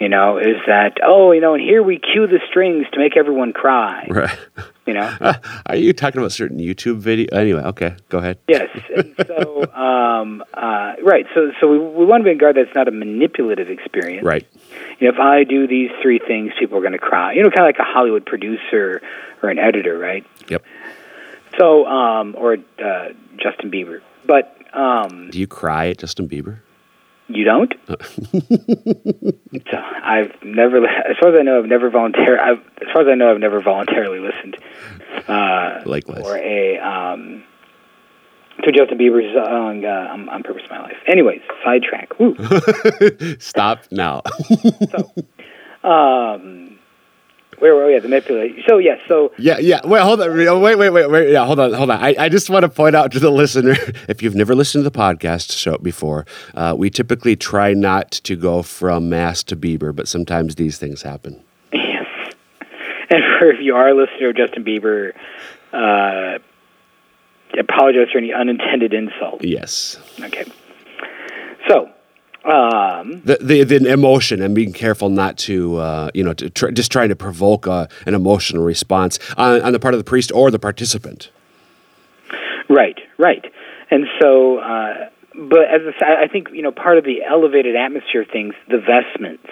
You 0.00 0.08
know, 0.08 0.38
is 0.38 0.56
that 0.66 0.96
oh, 1.04 1.32
you 1.32 1.42
know, 1.42 1.52
and 1.52 1.62
here 1.62 1.82
we 1.82 1.98
cue 1.98 2.26
the 2.26 2.40
strings 2.48 2.86
to 2.94 2.98
make 2.98 3.18
everyone 3.18 3.52
cry. 3.52 4.06
Right. 4.08 4.38
You 4.86 4.94
know. 4.94 5.14
Are 5.66 5.76
you 5.76 5.92
talking 5.92 6.18
about 6.18 6.32
certain 6.32 6.58
YouTube 6.58 6.96
video? 6.96 7.28
Anyway, 7.36 7.60
okay, 7.60 7.96
go 8.08 8.16
ahead. 8.16 8.38
Yes. 8.48 8.70
And 8.96 9.14
so, 9.26 9.70
um, 9.74 10.42
uh, 10.54 10.94
right. 11.02 11.26
So, 11.34 11.52
so 11.60 11.70
we, 11.70 11.78
we 11.78 12.06
want 12.06 12.22
to 12.22 12.24
be 12.24 12.30
in 12.30 12.38
guard 12.38 12.56
that's 12.56 12.74
not 12.74 12.88
a 12.88 12.90
manipulative 12.90 13.68
experience. 13.68 14.24
Right. 14.24 14.46
You 14.98 15.08
know, 15.08 15.14
if 15.14 15.20
I 15.20 15.44
do 15.44 15.66
these 15.66 15.90
three 16.00 16.18
things, 16.18 16.52
people 16.58 16.78
are 16.78 16.82
going 16.82 16.92
to 16.92 16.98
cry. 16.98 17.34
You 17.34 17.42
know, 17.42 17.50
kind 17.50 17.68
of 17.68 17.76
like 17.76 17.78
a 17.78 17.84
Hollywood 17.84 18.24
producer 18.24 19.02
or 19.42 19.50
an 19.50 19.58
editor, 19.58 19.98
right? 19.98 20.24
Yep. 20.48 20.64
So, 21.58 21.84
um, 21.86 22.34
or 22.38 22.54
uh, 22.54 23.08
Justin 23.36 23.70
Bieber. 23.70 24.00
But 24.26 24.56
um, 24.72 25.28
Do 25.30 25.38
you 25.38 25.46
cry 25.46 25.88
at 25.88 25.98
Justin 25.98 26.26
Bieber? 26.26 26.60
You 27.32 27.44
don't. 27.44 27.72
so 27.86 27.96
I've 30.02 30.32
never, 30.42 30.84
as 30.86 31.16
far 31.20 31.32
as 31.32 31.38
I 31.38 31.42
know, 31.42 31.58
I've 31.58 31.66
never 31.66 31.90
voluntarily. 31.90 32.60
As 32.82 32.88
far 32.92 33.02
as 33.02 33.08
I 33.08 33.14
know, 33.14 33.30
I've 33.30 33.38
never 33.40 33.60
voluntarily 33.60 34.18
listened. 34.20 34.56
Uh, 35.28 35.80
Likewise. 35.86 36.22
or 36.24 36.36
a 36.36 36.78
um, 36.78 37.44
to 38.64 38.72
Justin 38.72 38.98
Bieber's 38.98 39.32
song 39.34 39.84
uh, 39.84 40.12
on, 40.12 40.28
on 40.28 40.42
"Purpose 40.42 40.62
of 40.64 40.70
My 40.70 40.80
Life." 40.82 40.96
Anyways, 41.06 41.40
sidetrack. 41.64 42.18
Woo. 42.18 42.36
Stop 43.38 43.84
now. 43.90 44.22
So, 44.90 45.88
um, 45.88 46.78
where 47.60 47.74
were 47.74 47.86
we 47.86 47.94
at 47.94 48.02
the 48.02 48.08
manipulation? 48.08 48.62
So 48.66 48.78
yes, 48.78 48.98
so 49.06 49.32
yeah, 49.38 49.58
yeah. 49.58 49.80
Wait, 49.84 50.00
hold 50.00 50.20
on. 50.20 50.34
Wait, 50.36 50.76
wait, 50.76 50.90
wait, 50.90 51.10
wait. 51.10 51.30
Yeah, 51.30 51.44
hold 51.44 51.60
on, 51.60 51.72
hold 51.72 51.90
on. 51.90 52.02
I, 52.02 52.14
I 52.18 52.28
just 52.28 52.50
want 52.50 52.64
to 52.64 52.68
point 52.68 52.96
out 52.96 53.12
to 53.12 53.20
the 53.20 53.30
listener 53.30 53.76
if 54.08 54.22
you've 54.22 54.34
never 54.34 54.54
listened 54.54 54.84
to 54.84 54.90
the 54.90 54.98
podcast 54.98 55.56
show 55.56 55.76
before, 55.78 56.26
uh, 56.54 56.74
we 56.76 56.90
typically 56.90 57.36
try 57.36 57.74
not 57.74 58.10
to 58.10 58.34
go 58.34 58.62
from 58.62 59.08
Mass 59.08 59.42
to 59.44 59.56
Bieber, 59.56 59.94
but 59.94 60.08
sometimes 60.08 60.56
these 60.56 60.78
things 60.78 61.02
happen. 61.02 61.42
yes, 61.72 62.06
and 63.10 63.22
for 63.38 63.50
if 63.50 63.60
you 63.60 63.76
are 63.76 63.88
a 63.88 63.94
listener 63.94 64.30
of 64.30 64.36
Justin 64.36 64.64
Bieber, 64.64 65.12
uh, 65.72 66.38
apologize 67.58 68.08
for 68.10 68.18
any 68.18 68.32
unintended 68.32 68.92
insult. 68.94 69.44
Yes. 69.44 69.98
Okay, 70.20 70.50
so. 71.68 71.90
Um, 72.44 73.20
The, 73.24 73.38
the 73.40 73.64
the 73.64 73.92
emotion 73.92 74.40
and 74.40 74.54
being 74.54 74.72
careful 74.72 75.10
not 75.10 75.36
to 75.38 75.76
uh, 75.76 76.10
you 76.14 76.24
know 76.24 76.32
to 76.34 76.48
tr- 76.48 76.70
just 76.70 76.90
trying 76.90 77.10
to 77.10 77.16
provoke 77.16 77.66
a, 77.66 77.88
an 78.06 78.14
emotional 78.14 78.64
response 78.64 79.18
on, 79.36 79.60
on 79.60 79.72
the 79.72 79.78
part 79.78 79.92
of 79.94 80.00
the 80.00 80.04
priest 80.04 80.32
or 80.32 80.50
the 80.50 80.58
participant. 80.58 81.30
Right, 82.68 82.98
right. 83.18 83.44
And 83.90 84.06
so, 84.20 84.58
uh, 84.58 85.10
but 85.34 85.64
as 85.68 85.82
I 86.00 86.24
I 86.24 86.28
think, 86.28 86.48
you 86.52 86.62
know, 86.62 86.72
part 86.72 86.96
of 86.98 87.04
the 87.04 87.22
elevated 87.24 87.76
atmosphere 87.76 88.22
of 88.22 88.28
things, 88.28 88.54
the 88.68 88.78
vestments, 88.78 89.50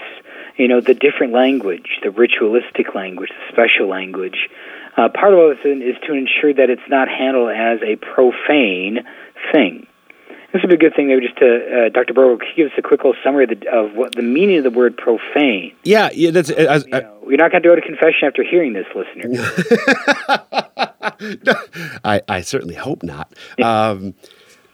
you 0.57 0.69
know, 0.69 0.81
the 0.81 0.95
different 0.95 1.33
language, 1.33 1.99
the 2.03 2.11
ritualistic 2.11 2.95
language, 2.95 3.31
the 3.31 3.53
special 3.53 3.89
language, 3.89 4.49
uh, 4.97 5.09
part 5.09 5.33
of 5.33 5.39
all 5.39 5.49
this 5.49 5.65
is 5.65 5.97
to 6.07 6.15
ensure 6.15 6.55
that 6.55 6.71
it's 6.71 6.89
not 6.89 7.09
handled 7.09 7.51
as 7.51 7.81
a 7.83 7.97
profane 7.97 9.01
thing. 9.53 9.87
This 10.53 10.63
would 10.63 10.69
be 10.71 10.77
a 10.77 10.79
good 10.79 10.95
thing, 10.97 11.09
maybe 11.09 11.27
just 11.27 11.37
to, 11.41 11.47
uh, 11.47 11.89
Dr. 11.91 12.15
Burrow, 12.15 12.39
give 12.57 12.67
us 12.69 12.73
a 12.79 12.83
quick 12.83 13.05
little 13.05 13.21
summary 13.23 13.45
of, 13.45 13.51
the, 13.51 13.69
of 13.71 13.95
what 13.95 14.15
the 14.15 14.23
meaning 14.23 14.57
of 14.59 14.65
the 14.65 14.71
word 14.71 14.97
profane? 14.97 15.75
Yeah, 15.85 16.09
yeah. 16.15 16.31
That's 16.31 16.51
I, 16.51 16.77
You 16.77 16.85
know, 16.91 17.19
you're 17.29 17.37
not 17.37 17.51
going 17.53 17.63
to 17.63 17.69
go 17.69 17.75
to 17.75 17.83
confession 17.83 18.27
after 18.29 18.43
hearing 18.43 18.73
this, 18.73 18.87
listener. 18.95 19.45
I, 22.05 22.23
I 22.29 22.41
certainly 22.41 22.75
hope 22.75 23.03
not. 23.03 23.33
Um, 23.63 24.15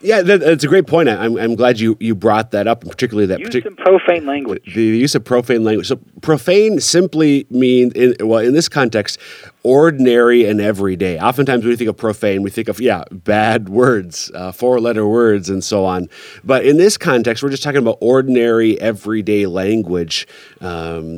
yeah, 0.01 0.21
that, 0.21 0.39
that's 0.41 0.63
a 0.63 0.67
great 0.67 0.87
point. 0.87 1.09
I, 1.09 1.15
I'm, 1.25 1.37
I'm 1.37 1.55
glad 1.55 1.79
you, 1.79 1.97
you 1.99 2.15
brought 2.15 2.51
that 2.51 2.67
up, 2.67 2.83
and 2.83 2.91
particularly 2.91 3.25
that 3.27 3.39
Use 3.39 3.49
partic- 3.49 3.63
some 3.63 3.75
profane 3.75 4.25
language. 4.25 4.73
the 4.75 4.81
use 4.81 5.15
of 5.15 5.23
profane 5.23 5.63
language. 5.63 5.87
So 5.87 5.99
profane 6.21 6.79
simply 6.79 7.47
means, 7.49 7.93
in, 7.93 8.15
well, 8.25 8.39
in 8.39 8.53
this 8.53 8.69
context, 8.69 9.19
ordinary 9.65 10.45
and 10.45 10.61
everyday. 10.61 11.19
Oftentimes, 11.19 11.63
when 11.63 11.71
we 11.71 11.75
think 11.75 11.89
of 11.89 11.97
profane, 11.97 12.43
we 12.43 12.51
think 12.51 12.69
of 12.69 12.79
yeah, 12.79 13.03
bad 13.11 13.67
words, 13.67 14.29
uh, 14.35 14.51
four-letter 14.51 15.07
words, 15.07 15.49
and 15.49 15.63
so 15.63 15.85
on. 15.85 16.07
But 16.43 16.67
in 16.67 16.77
this 16.77 16.97
context, 16.97 17.41
we're 17.41 17.49
just 17.49 17.63
talking 17.63 17.79
about 17.79 17.97
ordinary, 17.99 18.79
everyday 18.79 19.47
language 19.47 20.27
um, 20.61 21.17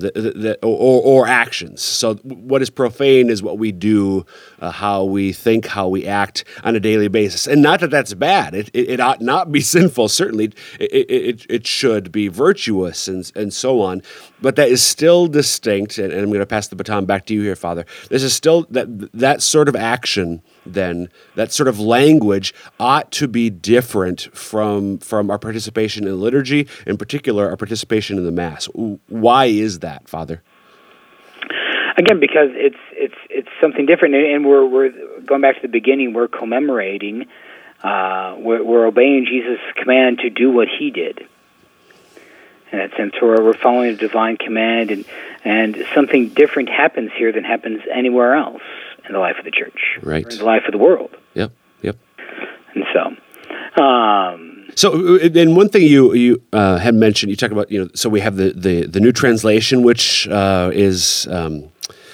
or, 0.63 1.01
or 1.03 1.27
actions. 1.27 1.81
So 1.81 2.15
what 2.23 2.61
is 2.61 2.69
profane 2.69 3.29
is 3.29 3.43
what 3.43 3.57
we 3.57 3.73
do, 3.73 4.25
uh, 4.59 4.71
how 4.71 5.03
we 5.03 5.33
think, 5.33 5.65
how 5.67 5.89
we 5.89 6.07
act 6.07 6.45
on 6.63 6.73
a 6.73 6.79
daily 6.79 7.09
basis, 7.09 7.47
and 7.47 7.61
not 7.61 7.81
that 7.81 7.91
that's 7.91 8.13
bad. 8.13 8.55
It, 8.55 8.69
it, 8.73 8.91
it 8.91 8.99
ought 9.01 9.19
not 9.19 9.51
be 9.51 9.59
sinful. 9.75 10.07
Certainly, 10.07 10.53
it, 10.79 11.09
it, 11.09 11.45
it 11.49 11.67
should 11.67 12.13
be 12.13 12.29
virtuous 12.29 13.09
and 13.09 13.29
and 13.35 13.53
so 13.53 13.81
on. 13.81 14.01
But 14.41 14.55
that 14.57 14.69
is 14.69 14.83
still 14.83 15.27
distinct. 15.27 15.97
And, 15.97 16.13
and 16.13 16.21
I'm 16.21 16.27
going 16.27 16.39
to 16.39 16.45
pass 16.45 16.67
the 16.67 16.75
baton 16.75 17.05
back 17.05 17.25
to 17.27 17.33
you 17.33 17.41
here, 17.41 17.55
Father. 17.55 17.85
This 18.09 18.23
is 18.23 18.33
still 18.33 18.67
that 18.69 19.11
that 19.13 19.41
sort 19.41 19.67
of 19.67 19.75
action. 19.75 20.41
Then 20.65 21.09
that 21.35 21.51
sort 21.51 21.67
of 21.67 21.79
language 21.79 22.53
ought 22.79 23.11
to 23.13 23.27
be 23.27 23.49
different 23.49 24.29
from 24.33 24.99
from 24.99 25.31
our 25.31 25.39
participation 25.39 26.07
in 26.07 26.19
liturgy, 26.19 26.67
in 26.85 26.97
particular, 26.97 27.49
our 27.49 27.57
participation 27.57 28.17
in 28.17 28.25
the 28.25 28.31
Mass. 28.31 28.65
Why 29.07 29.45
is 29.45 29.79
that, 29.79 30.07
Father? 30.07 30.43
again 31.97 32.19
because 32.19 32.49
it's 32.53 32.77
it's 32.93 33.15
it's 33.29 33.49
something 33.59 33.85
different 33.85 34.15
and, 34.15 34.45
we're 34.45 34.65
we're 34.65 34.91
going 35.25 35.41
back 35.41 35.55
to 35.55 35.61
the 35.61 35.67
beginning 35.67 36.13
we're 36.13 36.27
commemorating 36.27 37.25
uh, 37.83 38.35
we're, 38.37 38.63
we're 38.63 38.85
obeying 38.85 39.25
jesus 39.25 39.59
command 39.75 40.19
to 40.19 40.29
do 40.29 40.51
what 40.51 40.67
he 40.79 40.91
did 40.91 41.27
that 42.71 42.91
sense 42.97 43.13
we're, 43.21 43.53
following 43.53 43.89
a 43.89 43.95
divine 43.95 44.37
command 44.37 44.91
and 44.91 45.05
and 45.43 45.77
something 45.95 46.29
different 46.29 46.69
happens 46.69 47.11
here 47.17 47.31
than 47.31 47.43
happens 47.43 47.81
anywhere 47.93 48.35
else 48.35 48.61
in 49.07 49.13
the 49.13 49.19
life 49.19 49.37
of 49.39 49.45
the 49.45 49.51
church 49.51 49.97
Right. 50.01 50.29
the 50.29 50.43
life 50.43 50.63
of 50.65 50.71
the 50.71 50.77
world 50.77 51.15
Yep. 51.33 51.51
Yep. 51.81 51.97
and 52.75 52.83
so 52.93 53.15
um, 53.81 54.65
So, 54.75 55.15
uh, 55.15 55.29
and 55.35 55.55
one 55.55 55.69
thing 55.69 55.83
you 55.83 56.13
you 56.13 56.41
uh, 56.51 56.77
had 56.77 56.95
mentioned, 56.95 57.29
you 57.29 57.35
talk 57.35 57.51
about, 57.51 57.71
you 57.71 57.79
know, 57.83 57.89
so 57.93 58.09
we 58.09 58.21
have 58.21 58.35
the 58.35 58.53
the, 58.53 58.87
the 58.87 58.99
new 58.99 59.11
translation, 59.11 59.83
which 59.83 60.27
uh, 60.27 60.71
is 60.73 61.27
um, 61.29 61.69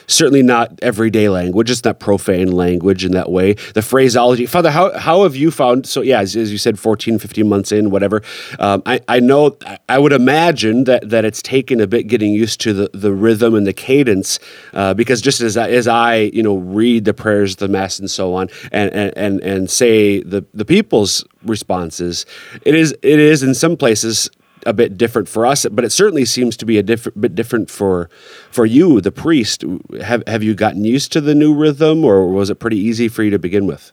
certainly 0.08 0.44
not 0.44 0.80
everyday 0.82 1.30
language. 1.30 1.70
It's 1.70 1.84
not 1.84 2.00
profane 2.00 2.52
language 2.52 3.06
in 3.06 3.12
that 3.14 3.32
way. 3.32 3.54
The 3.74 3.82
phraseology, 3.82 4.46
Father, 4.46 4.72
how 4.72 4.98
how 4.98 5.24
have 5.24 5.36
you 5.36 5.52
found? 5.52 5.86
So, 5.88 6.02
yeah, 6.02 6.22
as, 6.22 6.36
as 6.36 6.52
you 6.52 6.58
said, 6.58 6.80
14, 6.80 7.20
15 7.20 7.48
months 7.48 7.72
in, 7.72 7.90
whatever. 7.90 8.22
Um, 8.60 8.82
I 8.86 9.02
I 9.08 9.20
know 9.20 9.58
I 9.90 10.00
would 10.00 10.14
imagine 10.14 10.86
that 10.86 11.10
that 11.10 11.26
it's 11.26 11.42
taken 11.42 11.80
a 11.80 11.88
bit 11.88 12.08
getting 12.08 12.34
used 12.34 12.62
to 12.62 12.74
the, 12.74 12.90
the 12.94 13.14
rhythm 13.14 13.56
and 13.56 13.66
the 13.66 13.74
cadence, 13.74 14.40
uh, 14.74 14.94
because 14.94 15.22
just 15.22 15.42
as 15.42 15.58
I, 15.58 15.70
as 15.70 15.88
I 15.88 16.16
you 16.16 16.44
know 16.44 16.58
read 16.58 17.06
the 17.06 17.14
prayers, 17.14 17.58
the 17.58 17.68
mass, 17.68 18.00
and 18.00 18.10
so 18.10 18.34
on, 18.34 18.50
and 18.72 18.92
and 18.92 19.14
and, 19.18 19.40
and 19.42 19.70
say 19.70 20.22
the 20.22 20.46
the 20.54 20.66
people's 20.66 21.26
responses, 21.44 22.26
it 22.64 22.76
is 22.76 22.92
it 23.02 23.20
is 23.20 23.44
in 23.44 23.54
some 23.54 23.78
places 23.78 24.30
a 24.66 24.74
bit 24.74 24.98
different 24.98 25.28
for 25.30 25.46
us, 25.46 25.66
but 25.72 25.84
it 25.86 25.92
certainly 25.92 26.26
seems 26.26 26.58
to 26.58 26.66
be 26.66 26.78
a 26.78 26.84
different 26.84 27.20
bit 27.20 27.36
different 27.36 27.70
for 27.70 28.10
for 28.52 28.66
you, 28.66 29.02
the 29.02 29.12
priest. 29.12 29.64
Have 30.02 30.24
have 30.28 30.44
you 30.44 30.54
gotten 30.56 30.86
used 30.86 31.12
to 31.14 31.22
the 31.22 31.36
new 31.36 31.54
rhythm, 31.54 32.04
or 32.04 32.28
was 32.28 32.50
it 32.50 32.56
pretty 32.56 32.78
easy 32.78 33.08
for 33.08 33.24
you 33.24 33.30
to 33.32 33.40
begin 33.40 33.66
with? 33.66 33.92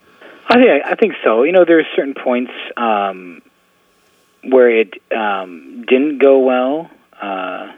I 0.48 0.54
think 0.54 0.84
I 0.84 0.94
think 0.94 1.14
so. 1.24 1.42
You 1.44 1.52
know, 1.52 1.64
there 1.64 1.78
are 1.78 1.86
certain 1.94 2.14
points 2.14 2.52
um, 2.76 3.42
where 4.44 4.70
it 4.80 4.94
um, 5.16 5.84
didn't 5.88 6.18
go 6.18 6.38
well. 6.40 6.90
Uh, 7.20 7.72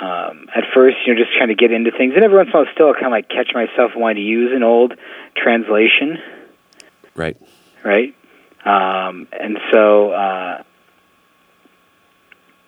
um, 0.00 0.46
at 0.54 0.64
first, 0.74 0.96
you 1.06 1.14
know, 1.14 1.20
just 1.20 1.34
trying 1.36 1.48
to 1.48 1.54
get 1.54 1.72
into 1.72 1.90
things, 1.90 2.12
and 2.14 2.22
every 2.22 2.36
once 2.36 2.50
in 2.52 2.56
a 2.60 2.64
while, 2.64 2.72
still, 2.74 2.90
I 2.90 2.92
kind 2.92 3.06
of 3.06 3.12
like 3.12 3.28
catch 3.30 3.54
myself 3.54 3.92
wanting 3.96 4.16
to 4.16 4.22
use 4.22 4.52
an 4.54 4.62
old 4.62 4.92
translation, 5.34 6.18
Right. 7.14 7.36
right? 7.82 8.14
Um, 8.64 9.26
and 9.32 9.58
so, 9.72 10.10
uh, 10.10 10.62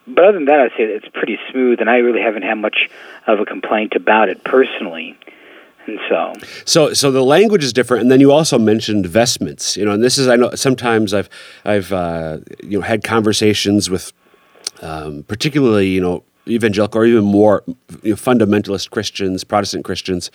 but 0.08 0.24
other 0.24 0.32
than 0.32 0.46
that, 0.46 0.60
I'd 0.60 0.70
say 0.76 0.84
it's 0.84 1.08
pretty 1.08 1.38
smooth, 1.50 1.80
and 1.80 1.88
I 1.90 1.98
really 1.98 2.20
haven't 2.20 2.42
had 2.42 2.54
much 2.54 2.88
of 3.26 3.40
a 3.40 3.44
complaint 3.44 3.94
about 3.94 4.28
it 4.28 4.42
personally. 4.44 5.16
And 5.86 5.98
so, 6.08 6.34
So, 6.64 6.92
so 6.92 7.10
the 7.10 7.24
language 7.24 7.64
is 7.64 7.72
different, 7.72 8.02
and 8.02 8.10
then 8.10 8.20
you 8.20 8.30
also 8.30 8.58
mentioned 8.58 9.06
vestments. 9.06 9.76
You 9.76 9.84
know, 9.84 9.92
and 9.92 10.02
this 10.02 10.18
is 10.18 10.28
I 10.28 10.36
know 10.36 10.50
sometimes 10.54 11.14
I've 11.14 11.30
I've 11.64 11.92
uh, 11.92 12.38
you 12.62 12.78
know 12.78 12.84
had 12.84 13.02
conversations 13.04 13.88
with 13.88 14.12
um, 14.82 15.22
particularly 15.24 15.88
you 15.88 16.00
know 16.00 16.24
evangelical 16.46 17.00
or 17.00 17.04
even 17.04 17.24
more 17.24 17.62
you 18.02 18.10
know, 18.10 18.16
fundamentalist 18.16 18.90
Christians, 18.90 19.44
Protestant 19.44 19.84
Christians, 19.84 20.30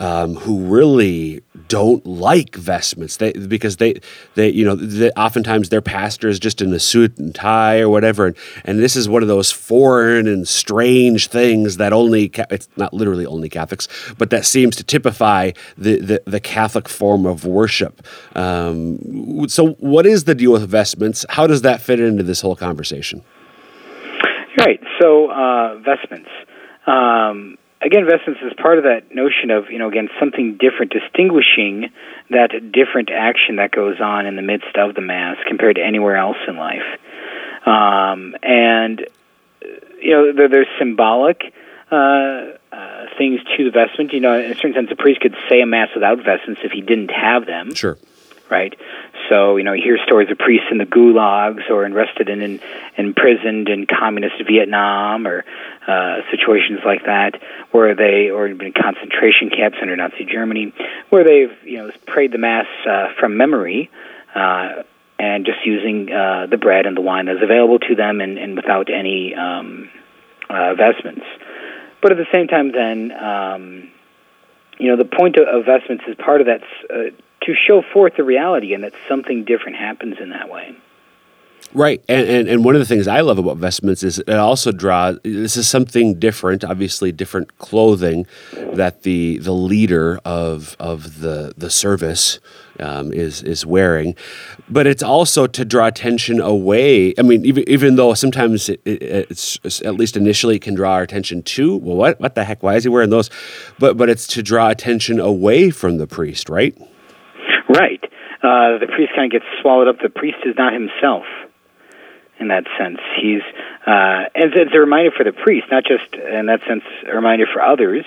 um, 0.00 0.34
who 0.36 0.60
really 0.66 1.42
don't 1.68 2.04
like 2.06 2.56
vestments. 2.56 3.16
They 3.16 3.32
because 3.32 3.76
they 3.76 4.00
they 4.34 4.50
you 4.50 4.64
know 4.64 4.74
they, 4.74 5.10
oftentimes 5.10 5.68
their 5.68 5.80
pastor 5.80 6.28
is 6.28 6.38
just 6.38 6.60
in 6.60 6.72
a 6.72 6.80
suit 6.80 7.18
and 7.18 7.34
tie 7.34 7.80
or 7.80 7.88
whatever, 7.88 8.26
and, 8.26 8.36
and 8.64 8.78
this 8.78 8.96
is 8.96 9.08
one 9.08 9.22
of 9.22 9.28
those 9.28 9.50
foreign 9.50 10.26
and 10.26 10.46
strange 10.46 11.28
things 11.28 11.76
that 11.76 11.92
only 11.92 12.30
it's 12.50 12.68
not 12.76 12.92
literally 12.92 13.26
only 13.26 13.48
Catholics, 13.48 13.88
but 14.18 14.30
that 14.30 14.44
seems 14.44 14.76
to 14.76 14.84
typify 14.84 15.52
the 15.76 16.00
the, 16.00 16.22
the 16.26 16.40
Catholic 16.40 16.88
form 16.88 17.26
of 17.26 17.44
worship. 17.44 18.06
Um, 18.34 19.48
so, 19.48 19.72
what 19.74 20.06
is 20.06 20.24
the 20.24 20.34
deal 20.34 20.52
with 20.52 20.68
vestments? 20.68 21.24
How 21.30 21.46
does 21.46 21.62
that 21.62 21.80
fit 21.80 22.00
into 22.00 22.22
this 22.22 22.40
whole 22.40 22.56
conversation? 22.56 23.22
Right. 24.58 24.80
So 25.00 25.30
uh, 25.30 25.78
vestments. 25.78 26.30
Um, 26.86 27.56
again, 27.84 28.06
vestments 28.06 28.40
is 28.42 28.52
part 28.60 28.78
of 28.78 28.84
that 28.84 29.14
notion 29.14 29.50
of 29.50 29.70
you 29.70 29.78
know 29.78 29.88
again 29.88 30.08
something 30.18 30.56
different, 30.58 30.92
distinguishing 30.92 31.90
that 32.30 32.72
different 32.72 33.10
action 33.10 33.56
that 33.56 33.70
goes 33.70 34.00
on 34.00 34.26
in 34.26 34.36
the 34.36 34.42
midst 34.42 34.76
of 34.76 34.94
the 34.94 35.00
mass 35.00 35.36
compared 35.46 35.76
to 35.76 35.82
anywhere 35.84 36.16
else 36.16 36.38
in 36.48 36.56
life. 36.56 36.98
Um, 37.66 38.34
and 38.42 39.06
you 40.00 40.10
know 40.10 40.32
there, 40.32 40.48
there's 40.48 40.68
symbolic. 40.78 41.54
Uh, 41.90 42.56
uh, 42.72 43.06
things 43.18 43.40
to 43.56 43.64
the 43.64 43.70
vestment. 43.70 44.12
You 44.12 44.20
know, 44.20 44.36
in 44.36 44.50
a 44.50 44.54
certain 44.56 44.72
sense, 44.72 44.88
a 44.90 44.96
priest 44.96 45.20
could 45.20 45.36
say 45.48 45.60
a 45.60 45.66
mass 45.66 45.90
without 45.94 46.16
vestments 46.24 46.62
if 46.64 46.72
he 46.72 46.80
didn't 46.80 47.10
have 47.10 47.46
them. 47.46 47.72
Sure 47.74 47.98
right? 48.50 48.78
So, 49.28 49.56
you 49.56 49.64
know, 49.64 49.72
you 49.72 49.82
hear 49.82 49.98
stories 50.04 50.30
of 50.30 50.38
priests 50.38 50.66
in 50.70 50.78
the 50.78 50.84
gulags 50.84 51.70
or 51.70 51.86
arrested 51.86 52.28
and 52.28 52.42
in, 52.42 52.60
imprisoned 52.96 53.68
in 53.68 53.86
communist 53.86 54.36
Vietnam 54.46 55.26
or 55.26 55.44
uh, 55.86 56.16
situations 56.30 56.80
like 56.84 57.04
that, 57.06 57.40
where 57.70 57.94
they, 57.94 58.30
or 58.30 58.46
in 58.46 58.72
concentration 58.72 59.50
camps 59.50 59.78
under 59.80 59.96
Nazi 59.96 60.24
Germany, 60.24 60.72
where 61.10 61.24
they've, 61.24 61.56
you 61.64 61.78
know, 61.78 61.90
prayed 62.06 62.32
the 62.32 62.38
Mass 62.38 62.66
uh, 62.88 63.08
from 63.18 63.36
memory. 63.36 63.90
Uh, 64.34 64.82
and 65.16 65.46
just 65.46 65.64
using 65.64 66.12
uh, 66.12 66.46
the 66.50 66.56
bread 66.56 66.86
and 66.86 66.96
the 66.96 67.00
wine 67.00 67.26
that's 67.26 67.42
available 67.42 67.78
to 67.78 67.94
them 67.94 68.20
and, 68.20 68.36
and 68.36 68.56
without 68.56 68.90
any 68.90 69.32
um, 69.34 69.88
uh, 70.50 70.74
vestments. 70.74 71.24
But 72.02 72.12
at 72.12 72.18
the 72.18 72.26
same 72.32 72.48
time, 72.48 72.72
then, 72.72 73.12
um, 73.12 73.90
you 74.78 74.88
know, 74.88 74.96
the 74.96 75.04
point 75.04 75.36
of, 75.36 75.46
of 75.48 75.64
vestments 75.64 76.04
is 76.08 76.16
part 76.16 76.40
of 76.40 76.48
that 76.48 76.62
uh, 76.90 77.10
to 77.44 77.54
show 77.54 77.82
forth 77.92 78.16
the 78.16 78.24
reality 78.24 78.74
and 78.74 78.84
that 78.84 78.92
something 79.08 79.44
different 79.44 79.76
happens 79.76 80.16
in 80.20 80.30
that 80.30 80.50
way. 80.50 80.76
Right, 81.74 82.04
and, 82.08 82.28
and 82.28 82.48
and 82.48 82.64
one 82.64 82.76
of 82.76 82.78
the 82.78 82.86
things 82.86 83.08
I 83.08 83.20
love 83.22 83.36
about 83.36 83.56
vestments 83.56 84.04
is 84.04 84.20
it 84.20 84.28
also 84.28 84.70
draws. 84.70 85.18
This 85.24 85.56
is 85.56 85.68
something 85.68 86.20
different, 86.20 86.62
obviously 86.62 87.10
different 87.10 87.58
clothing 87.58 88.28
that 88.52 89.02
the 89.02 89.38
the 89.38 89.52
leader 89.52 90.20
of 90.24 90.76
of 90.78 91.18
the 91.20 91.52
the 91.56 91.70
service 91.70 92.38
um, 92.78 93.12
is 93.12 93.42
is 93.42 93.66
wearing, 93.66 94.14
but 94.68 94.86
it's 94.86 95.02
also 95.02 95.48
to 95.48 95.64
draw 95.64 95.88
attention 95.88 96.40
away. 96.40 97.12
I 97.18 97.22
mean, 97.22 97.44
even 97.44 97.68
even 97.68 97.96
though 97.96 98.14
sometimes 98.14 98.68
it, 98.68 98.80
it, 98.84 99.02
it's 99.02 99.82
at 99.82 99.96
least 99.96 100.16
initially 100.16 100.56
it 100.56 100.62
can 100.62 100.76
draw 100.76 100.92
our 100.92 101.02
attention 101.02 101.42
to 101.42 101.76
well, 101.78 101.96
what 101.96 102.20
what 102.20 102.36
the 102.36 102.44
heck? 102.44 102.62
Why 102.62 102.76
is 102.76 102.84
he 102.84 102.88
wearing 102.88 103.10
those? 103.10 103.30
But 103.80 103.96
but 103.96 104.08
it's 104.08 104.28
to 104.28 104.44
draw 104.44 104.70
attention 104.70 105.18
away 105.18 105.70
from 105.70 105.98
the 105.98 106.06
priest, 106.06 106.48
right? 106.48 106.78
Right. 107.74 108.02
Uh, 108.40 108.78
the 108.78 108.86
priest 108.86 109.12
kind 109.16 109.26
of 109.26 109.40
gets 109.40 109.50
swallowed 109.60 109.88
up. 109.88 109.96
The 110.00 110.08
priest 110.08 110.38
is 110.44 110.54
not 110.56 110.72
himself 110.72 111.24
in 112.38 112.48
that 112.48 112.64
sense. 112.78 112.98
He's 113.20 113.42
uh, 113.86 114.30
and 114.34 114.54
it's 114.54 114.74
a 114.74 114.78
reminder 114.78 115.10
for 115.10 115.24
the 115.24 115.32
priest, 115.32 115.66
not 115.70 115.84
just 115.84 116.14
in 116.14 116.46
that 116.46 116.60
sense, 116.68 116.84
a 117.06 117.14
reminder 117.14 117.46
for 117.52 117.60
others, 117.60 118.04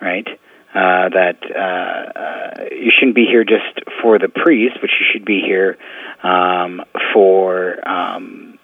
right? 0.00 0.26
Uh, 0.74 1.08
that 1.10 1.38
uh, 1.54 2.18
uh, 2.18 2.64
you 2.72 2.90
shouldn't 2.98 3.14
be 3.14 3.26
here 3.26 3.44
just 3.44 3.84
for 4.00 4.18
the 4.18 4.28
priest, 4.28 4.78
but 4.80 4.88
you 4.88 5.06
should 5.12 5.24
be 5.24 5.42
here 5.44 5.76
um, 6.22 6.82
for 7.12 7.86
um, 7.86 8.58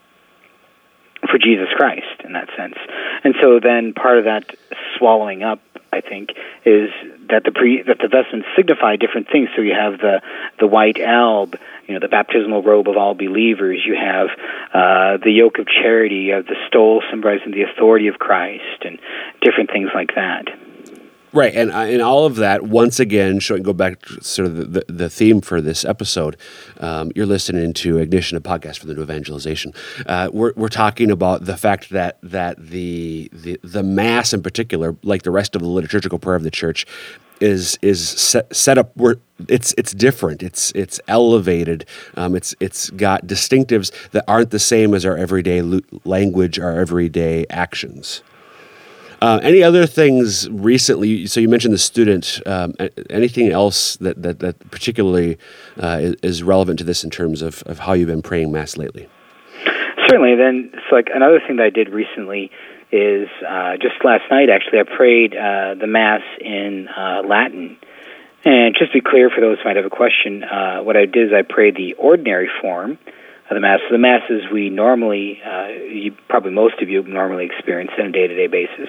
for 1.31 1.39
Jesus 1.39 1.69
Christ 1.77 2.23
in 2.25 2.33
that 2.33 2.49
sense. 2.57 2.77
And 3.25 3.35
so 3.43 3.61
then 3.63 3.93
part 3.93 4.19
of 4.19 4.25
that 4.25 4.45
swallowing 4.97 5.43
up 5.43 5.61
I 5.93 6.01
think, 6.01 6.31
is 6.65 6.91
that 7.31 7.45
the 7.45 7.53
pre 7.53 7.83
that 7.83 7.99
the 7.99 8.09
vestments 8.09 8.49
signify 8.57 8.97
different 8.97 9.29
things. 9.31 9.49
So 9.57 9.63
you 9.63 9.75
have 9.75 9.99
the 9.99 10.21
the 10.61 10.67
white 10.67 10.99
alb, 11.01 11.57
you 11.87 11.95
know, 11.95 12.01
the 12.01 12.09
baptismal 12.09 12.63
robe 12.63 12.89
of 12.89 12.97
all 12.97 13.15
believers. 13.15 13.81
You 13.87 13.97
have 13.97 14.29
uh, 14.75 15.17
the 15.23 15.33
yoke 15.33 15.59
of 15.59 15.67
charity. 15.67 16.29
You 16.29 16.35
have 16.35 16.47
the 16.47 16.57
stole 16.69 17.03
symbolizing 17.11 17.53
the 17.53 17.63
authority 17.63 18.09
of 18.09 18.19
Christ, 18.19 18.85
and 18.85 18.99
different 19.41 19.71
things 19.71 19.91
like 19.95 20.15
that. 20.15 20.49
Right, 21.33 21.55
and 21.55 21.71
uh, 21.71 21.81
and 21.81 22.01
all 22.01 22.25
of 22.25 22.37
that 22.37 22.63
once 22.63 22.99
again, 22.99 23.39
showing 23.39 23.63
go 23.63 23.75
back 23.75 24.01
to 24.03 24.25
sort 24.25 24.47
of 24.47 24.57
the, 24.57 24.65
the, 24.65 24.93
the 24.93 25.11
theme 25.11 25.43
for 25.43 25.61
this 25.61 25.85
episode. 25.85 26.39
Um, 26.81 27.13
you're 27.15 27.27
listening 27.27 27.75
to 27.75 27.99
Ignition, 27.99 28.39
a 28.39 28.41
podcast 28.41 28.79
for 28.79 28.87
the 28.87 28.95
new 28.95 29.03
evangelization. 29.03 29.75
Uh, 30.07 30.31
we're 30.33 30.55
we're 30.57 30.69
talking 30.69 31.11
about 31.11 31.45
the 31.45 31.57
fact 31.57 31.91
that 31.91 32.19
that 32.23 32.57
the 32.59 33.29
the 33.33 33.61
the 33.63 33.83
mass 33.83 34.33
in 34.33 34.43
particular, 34.43 34.97
like 35.03 35.23
the 35.23 35.31
rest 35.31 35.55
of 35.55 35.61
the 35.61 35.69
liturgical 35.69 36.19
prayer 36.19 36.37
of 36.37 36.45
the 36.45 36.51
church, 36.51 36.87
is 37.41 37.79
is 37.83 38.09
set, 38.09 38.55
set 38.55 38.79
up 38.79 38.97
where 38.97 39.17
it's 39.49 39.75
it's 39.77 39.93
different. 39.93 40.43
It's 40.43 40.73
it's 40.73 40.99
elevated. 41.09 41.85
Um, 42.17 42.37
it's 42.37 42.55
it's 42.59 42.89
got 42.91 43.27
distinctives 43.27 43.93
that 44.11 44.25
aren't 44.27 44.51
the 44.51 44.59
same 44.59 44.95
as 44.95 45.05
our 45.05 45.17
everyday 45.17 45.61
language, 46.05 46.59
our 46.59 46.81
everyday 46.81 47.45
actions. 47.51 48.23
Uh, 49.21 49.41
any 49.43 49.63
other 49.63 49.85
things 49.87 50.49
recently? 50.51 51.27
So 51.27 51.41
you 51.41 51.49
mentioned 51.49 51.75
the 51.75 51.79
student. 51.79 52.41
Um, 52.47 52.75
anything 53.11 53.51
else 53.51 53.97
that 53.97 54.23
that, 54.23 54.39
that 54.39 54.71
particularly 54.71 55.39
uh, 55.77 56.13
is, 56.23 56.43
relevant 56.43 56.79
to 56.79 56.85
this 56.85 57.03
in 57.03 57.11
terms 57.11 57.43
of, 57.43 57.63
of 57.67 57.81
how 57.81 57.95
you've 57.95 58.09
been 58.09 58.23
praying 58.23 58.53
mass 58.53 58.77
lately? 58.77 59.09
Certainly. 60.09 60.37
Then 60.37 60.71
it's 60.73 60.93
like 60.93 61.09
another 61.13 61.41
thing 61.45 61.57
that 61.57 61.65
I 61.65 61.71
did 61.71 61.89
recently 61.89 62.51
is 62.93 63.29
uh, 63.47 63.77
just 63.77 63.97
last 64.05 64.23
night. 64.31 64.51
Actually, 64.51 64.81
I 64.81 64.97
prayed 64.97 65.35
uh, 65.35 65.75
the 65.75 65.89
mass 65.89 66.23
in 66.41 66.89
uh, 66.89 67.23
Latin. 67.27 67.77
And 68.45 68.75
just 68.79 68.93
to 68.93 69.03
be 69.03 69.05
clear 69.05 69.31
for 69.31 69.41
those 69.41 69.59
who 69.59 69.65
might 69.65 69.77
have 69.77 69.85
a 69.85 69.91
question, 69.91 70.43
what 70.85 70.97
I 70.97 71.07
did 71.07 71.29
is 71.29 71.33
I 71.35 71.43
prayed 71.43 71.75
the 71.75 71.95
ordinary 71.95 72.49
form 72.63 72.99
the 73.55 73.61
mass. 73.61 73.81
So 73.89 73.93
the 73.93 73.99
masses 73.99 74.43
we 74.53 74.71
normally, 74.71 75.41
uh, 75.43 75.69
you, 75.69 76.15
probably 76.29 76.53
most 76.53 76.81
of 76.83 76.89
you 76.89 77.03
normally 77.03 77.47
experience 77.47 77.91
on 77.99 78.07
a 78.07 78.13
day-to-day 78.13 78.47
basis, 78.49 78.89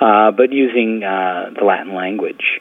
uh, 0.00 0.30
but 0.30 0.52
using 0.52 1.04
uh, 1.04 1.50
the 1.58 1.64
Latin 1.64 1.94
language, 1.94 2.60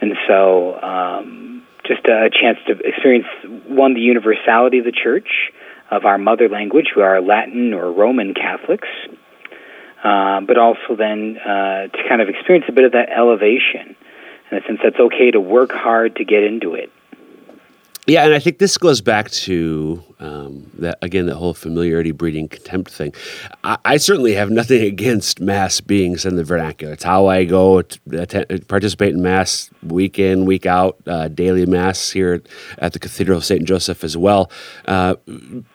and 0.00 0.12
so 0.26 0.80
um, 0.80 1.62
just 1.86 2.04
a 2.06 2.30
chance 2.30 2.58
to 2.66 2.78
experience 2.86 3.26
one 3.66 3.94
the 3.94 4.00
universality 4.00 4.78
of 4.78 4.84
the 4.84 4.92
Church 4.92 5.50
of 5.90 6.04
our 6.04 6.18
mother 6.18 6.48
language, 6.48 6.88
who 6.94 7.00
are 7.00 7.20
Latin 7.20 7.72
or 7.72 7.90
Roman 7.90 8.34
Catholics, 8.34 8.88
uh, 10.04 10.40
but 10.42 10.58
also 10.58 10.96
then 10.96 11.38
uh, 11.38 11.88
to 11.88 11.98
kind 12.08 12.20
of 12.20 12.28
experience 12.28 12.66
a 12.68 12.72
bit 12.72 12.84
of 12.84 12.92
that 12.92 13.08
elevation, 13.10 13.96
in 14.50 14.58
the 14.58 14.60
sense 14.66 14.80
that 14.82 14.88
it's 14.88 15.00
okay 15.00 15.30
to 15.30 15.40
work 15.40 15.72
hard 15.72 16.16
to 16.16 16.24
get 16.24 16.42
into 16.42 16.74
it. 16.74 16.92
Yeah, 18.08 18.24
and 18.24 18.32
I 18.32 18.38
think 18.38 18.56
this 18.58 18.78
goes 18.78 19.02
back 19.02 19.30
to 19.32 20.02
um, 20.18 20.70
that 20.78 20.96
again, 21.02 21.26
that 21.26 21.36
whole 21.36 21.52
familiarity 21.52 22.10
breeding 22.10 22.48
contempt 22.48 22.90
thing. 22.90 23.12
I, 23.62 23.76
I, 23.84 23.96
certainly 23.98 24.32
have 24.32 24.50
nothing 24.50 24.82
against 24.86 25.40
mass 25.40 25.82
being 25.82 26.16
said 26.16 26.32
in 26.32 26.36
the 26.36 26.44
vernacular. 26.44 26.94
It's 26.94 27.04
how 27.04 27.26
I 27.26 27.44
go 27.44 27.80
attend, 27.80 28.66
participate 28.66 29.12
in 29.12 29.20
mass 29.20 29.68
week 29.82 30.18
in, 30.18 30.46
week 30.46 30.64
out, 30.64 30.96
uh, 31.06 31.28
daily 31.28 31.66
mass 31.66 32.10
here 32.10 32.42
at 32.78 32.94
the 32.94 32.98
Cathedral 32.98 33.36
of 33.36 33.44
Saint 33.44 33.64
Joseph 33.64 34.02
as 34.02 34.16
well. 34.16 34.50
Uh, 34.86 35.16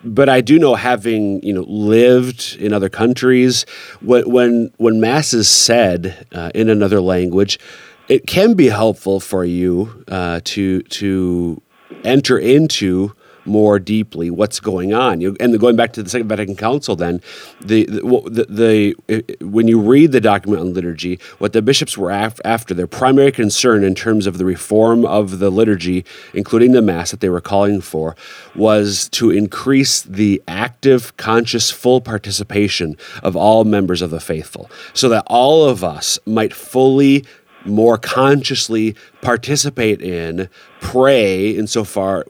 but 0.03 0.27
I 0.27 0.41
do 0.41 0.57
know, 0.57 0.73
having 0.73 1.39
you 1.43 1.53
know 1.53 1.65
lived 1.67 2.57
in 2.59 2.73
other 2.73 2.89
countries, 2.89 3.63
when 4.01 4.27
when, 4.27 4.73
when 4.77 4.99
mass 4.99 5.35
is 5.35 5.47
said 5.47 6.25
uh, 6.31 6.49
in 6.55 6.67
another 6.67 6.99
language, 6.99 7.59
it 8.07 8.25
can 8.25 8.55
be 8.55 8.69
helpful 8.69 9.19
for 9.19 9.45
you 9.45 10.03
uh, 10.07 10.41
to 10.45 10.81
to 10.81 11.61
enter 12.03 12.37
into 12.37 13.13
more 13.45 13.79
deeply 13.79 14.29
what's 14.29 14.59
going 14.59 14.93
on. 14.93 15.21
You, 15.21 15.35
and 15.39 15.59
going 15.59 15.75
back 15.75 15.93
to 15.93 16.03
the 16.03 16.09
Second 16.09 16.27
Vatican 16.27 16.55
Council, 16.55 16.95
then 16.95 17.21
the 17.61 17.85
the, 17.85 18.45
the, 18.47 18.95
the 19.07 19.35
when 19.45 19.67
you 19.67 19.79
read 19.79 20.11
the 20.11 20.21
document 20.21 20.61
on 20.61 20.73
liturgy, 20.73 21.19
what 21.39 21.53
the 21.53 21.61
bishops 21.61 21.97
were 21.97 22.11
af- 22.11 22.39
after 22.45 22.73
their 22.73 22.87
primary 22.87 23.31
concern 23.31 23.83
in 23.83 23.95
terms 23.95 24.27
of 24.27 24.37
the 24.37 24.45
reform 24.45 25.05
of 25.05 25.39
the 25.39 25.49
liturgy, 25.49 26.05
including 26.33 26.71
the 26.71 26.81
mass 26.81 27.11
that 27.11 27.19
they 27.19 27.29
were 27.29 27.41
calling 27.41 27.81
for, 27.81 28.15
was 28.55 29.09
to 29.09 29.31
increase 29.31 30.01
the 30.01 30.41
active, 30.47 31.15
conscious, 31.17 31.71
full 31.71 32.01
participation 32.01 32.97
of 33.21 33.35
all 33.35 33.63
members 33.63 34.01
of 34.01 34.09
the 34.09 34.19
faithful, 34.19 34.69
so 34.93 35.09
that 35.09 35.23
all 35.27 35.65
of 35.65 35.83
us 35.83 36.19
might 36.25 36.53
fully 36.53 37.25
more 37.65 37.97
consciously 37.97 38.95
participate 39.21 40.01
in, 40.01 40.49
pray 40.81 41.51
insofar 41.51 42.25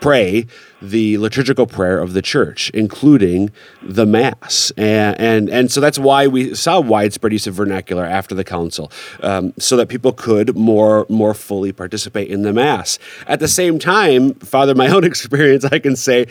pray 0.00 0.46
the 0.82 1.18
liturgical 1.18 1.66
prayer 1.66 1.98
of 1.98 2.12
the 2.12 2.22
church, 2.22 2.70
including 2.70 3.50
the 3.82 4.06
Mass. 4.06 4.70
And, 4.76 5.18
and, 5.18 5.48
and 5.48 5.72
so 5.72 5.80
that's 5.80 5.98
why 5.98 6.26
we 6.26 6.54
saw 6.54 6.80
widespread 6.80 7.32
use 7.32 7.46
of 7.46 7.54
vernacular 7.54 8.04
after 8.04 8.34
the 8.34 8.44
council, 8.44 8.92
um, 9.22 9.54
so 9.58 9.76
that 9.76 9.88
people 9.88 10.12
could 10.12 10.56
more, 10.56 11.06
more 11.08 11.34
fully 11.34 11.72
participate 11.72 12.28
in 12.28 12.42
the 12.42 12.52
Mass. 12.52 12.98
At 13.26 13.40
the 13.40 13.48
same 13.48 13.78
time, 13.78 14.34
Father, 14.34 14.74
my 14.74 14.88
own 14.88 15.04
experience, 15.12 15.64
I 15.64 15.78
can 15.78 15.96
say, 15.96 16.26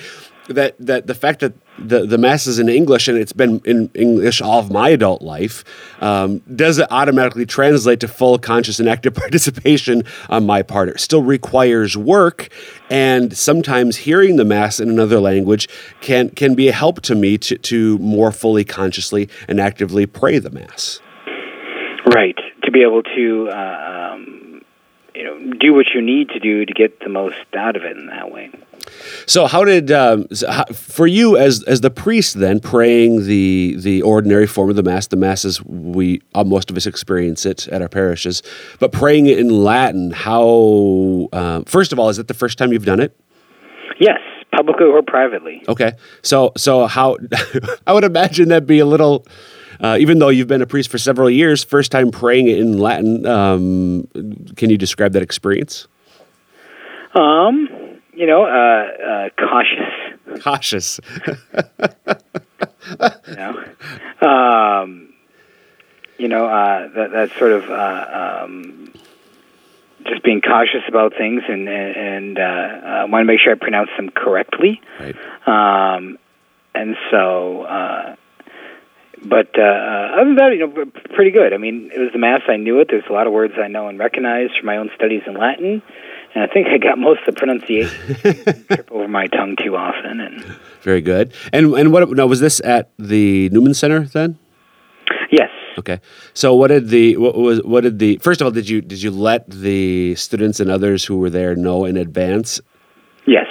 that 0.47 0.75
that 0.79 1.08
the 1.08 1.15
fact 1.15 1.39
that 1.39 1.53
the 1.77 2.05
the 2.05 2.17
mass 2.17 2.47
is 2.47 2.60
in 2.60 2.69
English 2.69 3.08
and 3.08 3.17
it's 3.17 3.34
been 3.34 3.60
in 3.65 3.89
English 3.93 4.41
all 4.41 4.60
of 4.60 4.71
my 4.71 4.89
adult 4.89 5.21
life 5.21 5.63
um, 6.01 6.39
does 6.55 6.77
it 6.77 6.88
automatically 6.91 7.45
translate 7.45 7.99
to 7.99 8.08
full 8.08 8.38
conscious 8.38 8.79
and 8.79 8.88
active 8.88 9.13
participation 9.25 10.03
on 10.29 10.45
my 10.45 10.62
part. 10.62 10.89
It 10.89 10.99
still 10.99 11.23
requires 11.23 11.97
work, 11.97 12.49
and 12.89 13.36
sometimes 13.36 13.97
hearing 13.97 14.36
the 14.36 14.45
mass 14.45 14.79
in 14.79 14.89
another 14.89 15.19
language 15.19 15.67
can 16.01 16.29
can 16.29 16.55
be 16.55 16.67
a 16.67 16.73
help 16.73 17.01
to 17.01 17.15
me 17.15 17.38
to 17.39 17.58
to 17.58 17.97
more 17.99 18.31
fully 18.31 18.63
consciously 18.63 19.29
and 19.47 19.60
actively 19.60 20.05
pray 20.05 20.39
the 20.39 20.51
mass. 20.51 21.01
Right 22.13 22.38
to 22.63 22.71
be 22.71 22.81
able 22.84 23.03
to. 23.03 23.49
Uh, 23.49 24.12
um, 24.13 24.62
you 25.15 25.23
know, 25.23 25.53
do 25.60 25.73
what 25.73 25.86
you 25.93 26.01
need 26.01 26.27
to 26.29 26.39
do 26.39 26.65
to 26.65 26.73
get 26.73 26.99
the 26.99 27.08
most 27.08 27.38
out 27.58 27.77
of 27.77 27.84
it 27.84 27.95
in 27.95 28.08
that 28.08 28.31
way. 28.31 28.51
So, 29.27 29.47
how 29.47 29.63
did 29.63 29.91
um, 29.91 30.27
for 30.73 31.07
you 31.07 31.38
as 31.38 31.63
as 31.63 31.81
the 31.81 31.89
priest 31.89 32.39
then 32.39 32.59
praying 32.59 33.25
the 33.25 33.75
the 33.77 34.01
ordinary 34.01 34.47
form 34.47 34.69
of 34.69 34.75
the 34.75 34.83
mass? 34.83 35.07
The 35.07 35.17
mass 35.17 35.45
as 35.45 35.63
we 35.63 36.21
uh, 36.33 36.43
most 36.43 36.69
of 36.69 36.77
us 36.77 36.85
experience 36.85 37.45
it 37.45 37.67
at 37.69 37.81
our 37.81 37.89
parishes, 37.89 38.43
but 38.79 38.91
praying 38.91 39.27
it 39.27 39.39
in 39.39 39.49
Latin. 39.49 40.11
How 40.11 41.29
uh, 41.33 41.63
first 41.65 41.91
of 41.91 41.99
all, 41.99 42.09
is 42.09 42.19
it 42.19 42.27
the 42.27 42.33
first 42.33 42.57
time 42.57 42.71
you've 42.71 42.85
done 42.85 42.99
it? 42.99 43.17
Yes, 43.99 44.19
publicly 44.55 44.85
or 44.85 45.01
privately. 45.01 45.63
Okay, 45.67 45.93
so 46.21 46.51
so 46.57 46.85
how 46.85 47.17
I 47.88 47.93
would 47.93 48.03
imagine 48.03 48.49
that'd 48.49 48.67
be 48.67 48.79
a 48.79 48.85
little. 48.85 49.25
Uh, 49.77 49.97
even 49.99 50.19
though 50.19 50.29
you've 50.29 50.47
been 50.47 50.61
a 50.61 50.65
priest 50.65 50.89
for 50.89 50.97
several 50.97 51.29
years, 51.29 51.61
first 51.61 51.91
time 51.91 52.09
praying 52.09 52.47
it 52.47 52.59
in 52.59 52.77
Latin. 52.79 53.25
Um, 53.25 54.07
can 54.55 54.69
you 54.69 54.77
describe 54.77 55.11
that 55.11 55.21
experience? 55.21 55.89
Um, 57.13 57.67
you 58.15 58.28
know, 58.28 58.43
uh, 58.43 58.47
uh, 58.47 59.30
cautious. 59.38 60.41
Cautious. 60.41 60.99
you 63.28 63.36
know, 63.36 63.63
um, 64.21 65.13
you 66.17 66.28
know 66.28 66.47
uh, 66.47 66.88
that 66.95 67.12
that's 67.12 67.38
sort 67.38 67.51
of 67.51 67.69
uh, 67.69 68.43
um, 68.43 68.93
just 70.06 70.23
being 70.23 70.41
cautious 70.41 70.84
about 70.88 71.13
things 71.17 71.43
and 71.47 71.67
and, 71.67 72.39
uh, 72.39 72.41
uh, 72.41 73.08
want 73.10 73.21
to 73.21 73.25
make 73.25 73.39
sure 73.39 73.54
I 73.54 73.56
pronounce 73.56 73.89
them 73.97 74.10
correctly. 74.10 74.82
Right. 74.99 75.15
Um, 75.47 76.17
and 76.73 76.95
so, 77.10 77.63
uh, 77.63 78.15
but 79.23 79.58
uh, 79.58 79.62
other 79.62 80.25
than 80.25 80.36
that, 80.36 80.51
you 80.51 80.67
know, 80.67 80.86
pretty 81.15 81.32
good. 81.32 81.54
I 81.54 81.58
mean, 81.58 81.89
it 81.93 81.99
was 81.99 82.12
the 82.12 82.19
mass. 82.19 82.41
I 82.49 82.58
knew 82.58 82.80
it. 82.80 82.89
There's 82.89 83.06
a 83.10 83.13
lot 83.13 83.28
of 83.28 83.34
words 83.34 83.54
I 83.62 83.67
know 83.67 83.88
and 83.88 83.97
recognize 83.97 84.49
from 84.58 84.65
my 84.65 84.78
own 84.78 84.89
studies 84.95 85.21
in 85.25 85.36
Latin 85.36 85.82
and 86.36 86.43
I 86.43 86.48
think 86.48 86.67
I 86.67 86.78
got 86.78 86.98
most 86.98 87.21
of 87.26 87.34
the 87.34 87.39
pronunciation 87.39 88.15
trip 88.67 88.91
over 88.91 89.08
my 89.08 89.28
tongue 89.28 89.56
too 89.63 89.78
often. 89.78 90.19
And 90.19 90.43
very 90.82 91.02
good. 91.02 91.34
And 91.54 91.74
and 91.74 91.93
what? 91.93 92.10
No, 92.10 92.28
was 92.28 92.41
this 92.41 92.60
at 92.65 92.91
the 93.00 93.50
Newman 93.50 93.74
Center 93.74 94.06
then? 94.06 94.38
Yes. 95.32 95.50
Okay. 95.78 96.02
So 96.34 96.54
what 96.54 96.67
did 96.67 96.89
the 96.89 97.15
what 97.15 97.36
was 97.38 97.63
what 97.63 97.82
did 97.82 98.00
the 98.00 98.17
first 98.17 98.41
of 98.41 98.45
all 98.45 98.52
did 98.52 98.67
you 98.67 98.82
did 98.82 99.02
you 99.02 99.12
let 99.12 99.50
the 99.50 100.15
students 100.15 100.60
and 100.60 100.69
others 100.69 101.06
who 101.06 101.17
were 101.17 101.30
there 101.30 101.56
know 101.56 101.86
in 101.86 101.95
advance? 101.95 102.60
Yes. 103.26 103.48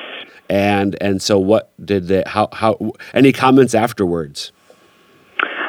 And 0.50 0.94
and 1.00 1.22
so 1.22 1.38
what 1.38 1.72
did 1.84 2.08
they 2.08 2.22
how 2.26 2.48
how 2.52 2.92
any 3.14 3.32
comments 3.32 3.74
afterwards? 3.74 4.52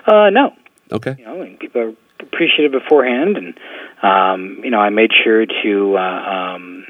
Uh, 0.06 0.30
no. 0.30 0.52
Okay. 0.92 1.16
You 1.18 1.26
know, 1.26 1.42
and 1.42 1.58
people 1.58 1.82
are 1.82 1.94
appreciative 2.20 2.74
beforehand, 2.74 3.38
and 3.38 3.58
um, 4.04 4.60
you 4.64 4.70
know, 4.70 4.80
I 4.80 4.90
made 4.90 5.12
sure 5.24 5.46
to. 5.64 5.98
Uh, 5.98 6.02
um, 6.02 6.86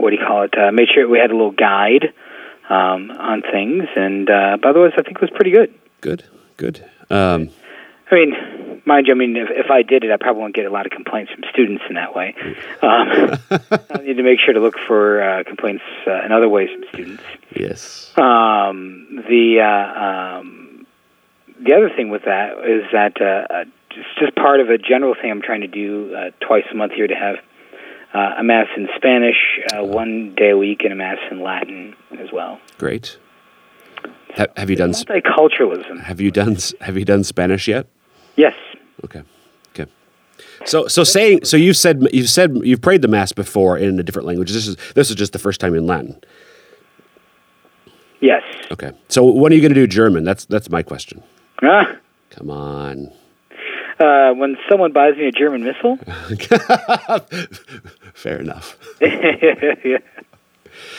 what 0.00 0.10
do 0.10 0.16
you 0.16 0.26
call 0.26 0.42
it? 0.42 0.54
Uh, 0.56 0.72
made 0.72 0.88
sure 0.94 1.08
we 1.08 1.18
had 1.18 1.30
a 1.30 1.36
little 1.36 1.52
guide 1.52 2.12
um, 2.68 3.10
on 3.10 3.42
things, 3.42 3.84
and 3.96 4.28
uh, 4.30 4.56
but 4.60 4.70
otherwise, 4.70 4.92
I 4.96 5.02
think 5.02 5.16
it 5.16 5.20
was 5.20 5.30
pretty 5.30 5.50
good. 5.50 5.74
Good, 6.00 6.24
good. 6.56 6.84
Um, 7.10 7.50
I 8.10 8.14
mean, 8.14 8.82
mind 8.84 9.06
you, 9.06 9.14
I 9.14 9.16
mean, 9.16 9.36
if, 9.36 9.48
if 9.50 9.70
I 9.70 9.82
did 9.82 10.04
it, 10.04 10.10
I 10.10 10.16
probably 10.16 10.42
won't 10.42 10.54
get 10.54 10.66
a 10.66 10.70
lot 10.70 10.86
of 10.86 10.92
complaints 10.92 11.32
from 11.32 11.44
students 11.50 11.84
in 11.88 11.94
that 11.94 12.14
way. 12.14 12.34
Um, 12.82 13.36
I 13.90 13.98
need 14.02 14.16
to 14.16 14.22
make 14.22 14.40
sure 14.40 14.54
to 14.54 14.60
look 14.60 14.76
for 14.86 15.22
uh, 15.22 15.44
complaints 15.44 15.82
uh, 16.06 16.24
in 16.24 16.32
other 16.32 16.48
ways 16.48 16.70
from 16.72 16.84
students. 16.88 17.22
Yes. 17.54 18.10
Um, 18.16 19.22
the 19.28 19.60
uh, 19.60 20.38
um, 20.40 20.86
the 21.62 21.74
other 21.74 21.90
thing 21.94 22.08
with 22.08 22.24
that 22.24 22.52
is 22.66 22.84
that 22.92 23.20
uh, 23.20 23.52
uh, 23.52 23.64
it's 23.90 24.08
just 24.18 24.34
part 24.34 24.60
of 24.60 24.70
a 24.70 24.78
general 24.78 25.14
thing 25.14 25.30
I'm 25.30 25.42
trying 25.42 25.60
to 25.60 25.66
do 25.66 26.14
uh, 26.14 26.30
twice 26.40 26.64
a 26.72 26.74
month 26.74 26.92
here 26.92 27.06
to 27.06 27.14
have 27.14 27.36
uh, 28.14 28.34
a 28.38 28.42
mass 28.42 28.66
in 28.76 28.88
Spanish 28.96 29.36
uh, 29.72 29.84
one 29.84 30.34
day 30.34 30.50
a 30.50 30.56
week 30.56 30.82
and 30.82 30.92
a 30.92 30.96
mass 30.96 31.18
in 31.30 31.42
Latin 31.42 31.94
as 32.18 32.32
well. 32.32 32.60
Great. 32.78 33.18
Ha- 34.36 34.46
have 34.56 34.70
you 34.70 34.76
done 34.76 34.92
multiculturalism? 34.92 36.00
Have 36.02 36.20
you 36.20 36.30
done 36.30 36.56
Have 36.80 36.96
you 36.96 37.04
done 37.04 37.24
Spanish 37.24 37.68
yet? 37.68 37.86
Yes. 38.36 38.54
Okay. 39.04 39.22
Okay. 39.74 39.90
So 40.64 40.86
so 40.88 41.04
saying 41.04 41.44
so 41.44 41.56
you've 41.56 41.76
said 41.76 42.06
you've 42.12 42.30
said 42.30 42.58
you've 42.62 42.80
prayed 42.80 43.02
the 43.02 43.08
mass 43.08 43.32
before 43.32 43.76
in 43.78 43.98
a 43.98 44.02
different 44.02 44.26
language. 44.26 44.52
This 44.52 44.66
is 44.66 44.76
this 44.94 45.10
is 45.10 45.16
just 45.16 45.32
the 45.32 45.38
first 45.38 45.60
time 45.60 45.74
in 45.74 45.86
Latin. 45.86 46.20
Yes. 48.20 48.42
Okay. 48.70 48.92
So 49.08 49.24
when 49.24 49.52
are 49.52 49.54
you 49.54 49.62
going 49.62 49.74
to 49.74 49.80
do 49.80 49.86
German? 49.86 50.24
That's 50.24 50.44
that's 50.46 50.70
my 50.70 50.82
question. 50.82 51.22
Ah. 51.62 51.96
Come 52.30 52.50
on. 52.50 53.10
Uh, 54.00 54.32
when 54.32 54.56
someone 54.66 54.92
buys 54.92 55.14
me 55.16 55.26
a 55.26 55.30
German 55.30 55.62
missal. 55.62 55.96
Fair 58.14 58.40
enough. 58.40 58.78
yeah. 59.00 59.98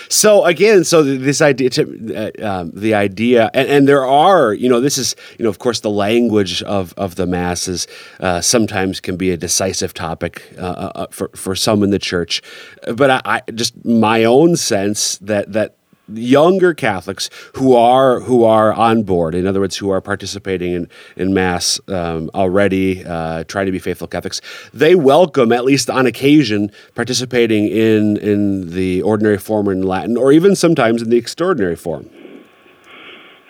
So 0.10 0.46
again, 0.46 0.84
so 0.84 1.04
this 1.04 1.42
idea, 1.42 1.70
to, 1.72 2.44
uh, 2.44 2.46
um, 2.46 2.72
the 2.76 2.94
idea, 2.94 3.50
and, 3.54 3.70
and, 3.70 3.88
there 3.88 4.06
are, 4.06 4.54
you 4.54 4.68
know, 4.68 4.82
this 4.82 4.98
is, 4.98 5.16
you 5.40 5.44
know, 5.44 5.50
of 5.50 5.60
course, 5.60 5.80
the 5.80 5.90
language 5.90 6.62
of 6.64 6.94
of 6.98 7.16
the 7.16 7.26
masses 7.26 7.88
uh, 8.20 8.42
sometimes 8.42 9.00
can 9.00 9.16
be 9.16 9.32
a 9.32 9.38
decisive 9.38 9.94
topic 9.94 10.54
uh, 10.58 10.62
uh, 10.62 10.92
uh 10.96 11.08
for 11.12 11.30
for 11.30 11.56
some 11.56 11.82
in 11.82 11.92
the 11.92 12.00
church, 12.00 12.42
but 12.94 13.10
I, 13.10 13.22
I 13.24 13.52
just 13.52 13.86
my 13.86 14.26
own 14.26 14.58
sense 14.58 15.18
that 15.20 15.54
that 15.54 15.78
younger 16.08 16.74
Catholics 16.74 17.30
who 17.56 17.76
are 17.76 18.20
who 18.22 18.44
are 18.44 18.74
on 18.74 19.04
board. 19.04 19.36
In 19.36 19.48
other 19.48 19.60
words, 19.60 19.78
who 19.78 19.90
are 19.90 20.02
participating 20.02 20.74
in 20.74 20.90
in 21.16 21.34
mass 21.34 21.80
um, 21.88 22.30
already, 22.34 23.04
uh, 23.06 23.44
trying 23.46 23.66
to 23.66 23.72
be 23.72 23.80
faithful 23.80 24.08
Catholics. 24.08 24.42
They 24.74 24.96
welcome, 24.96 25.52
at 25.52 25.66
least 25.66 25.90
on 25.90 26.06
occasion, 26.06 26.72
participating 26.96 27.68
in 27.68 28.18
in 28.18 28.72
the 28.72 29.02
ordinary 29.02 29.38
form 29.38 29.68
in 29.70 29.84
Latin, 29.84 30.18
or 30.18 30.32
even 30.32 30.56
sometimes 30.56 31.02
in 31.02 31.10
the 31.10 31.18
extraordinary 31.18 31.76
form. 31.76 32.10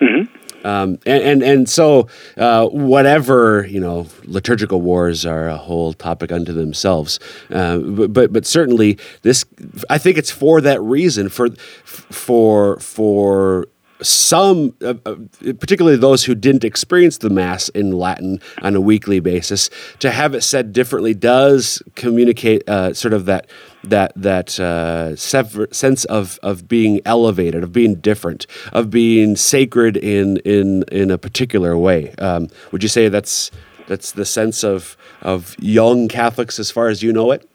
Mm-hmm. 0.00 0.31
Um, 0.64 0.98
and, 1.06 1.22
and, 1.22 1.42
and 1.42 1.68
so 1.68 2.08
uh, 2.36 2.66
whatever 2.66 3.66
you 3.66 3.80
know, 3.80 4.06
liturgical 4.24 4.80
wars 4.80 5.26
are 5.26 5.48
a 5.48 5.56
whole 5.56 5.92
topic 5.92 6.32
unto 6.32 6.52
themselves. 6.52 7.18
Uh, 7.50 7.78
but, 7.78 8.12
but, 8.12 8.32
but 8.32 8.46
certainly 8.46 8.98
this, 9.22 9.44
I 9.90 9.98
think 9.98 10.18
it's 10.18 10.30
for 10.30 10.60
that 10.60 10.80
reason 10.82 11.28
for 11.28 11.50
for 11.84 12.78
for 12.78 13.68
some, 14.02 14.74
uh, 14.82 14.94
uh, 15.06 15.16
particularly 15.58 15.96
those 15.96 16.24
who 16.24 16.34
didn't 16.34 16.64
experience 16.64 17.18
the 17.18 17.30
Mass 17.30 17.68
in 17.70 17.92
Latin 17.92 18.40
on 18.62 18.74
a 18.76 18.80
weekly 18.80 19.20
basis, 19.20 19.70
to 20.00 20.10
have 20.10 20.34
it 20.34 20.42
said 20.42 20.72
differently 20.72 21.14
does 21.14 21.82
communicate 21.94 22.68
uh, 22.68 22.94
sort 22.94 23.14
of 23.14 23.26
that 23.26 23.46
that 23.84 24.12
that 24.16 24.58
uh, 24.60 25.16
sever- 25.16 25.68
sense 25.72 26.04
of 26.06 26.38
of 26.42 26.68
being 26.68 27.00
elevated, 27.04 27.62
of 27.62 27.72
being 27.72 27.96
different, 27.96 28.46
of 28.72 28.90
being 28.90 29.36
sacred 29.36 29.96
in 29.96 30.38
in 30.38 30.84
in 30.92 31.10
a 31.10 31.18
particular 31.18 31.76
way. 31.76 32.14
Um, 32.18 32.48
would 32.70 32.82
you 32.82 32.88
say 32.88 33.08
that's 33.08 33.50
that's 33.86 34.12
the 34.12 34.24
sense 34.24 34.64
of 34.64 34.96
of 35.20 35.56
young 35.58 36.08
Catholics 36.08 36.58
as 36.58 36.70
far 36.70 36.88
as 36.88 37.02
you 37.02 37.12
know 37.12 37.30
it? 37.30 37.48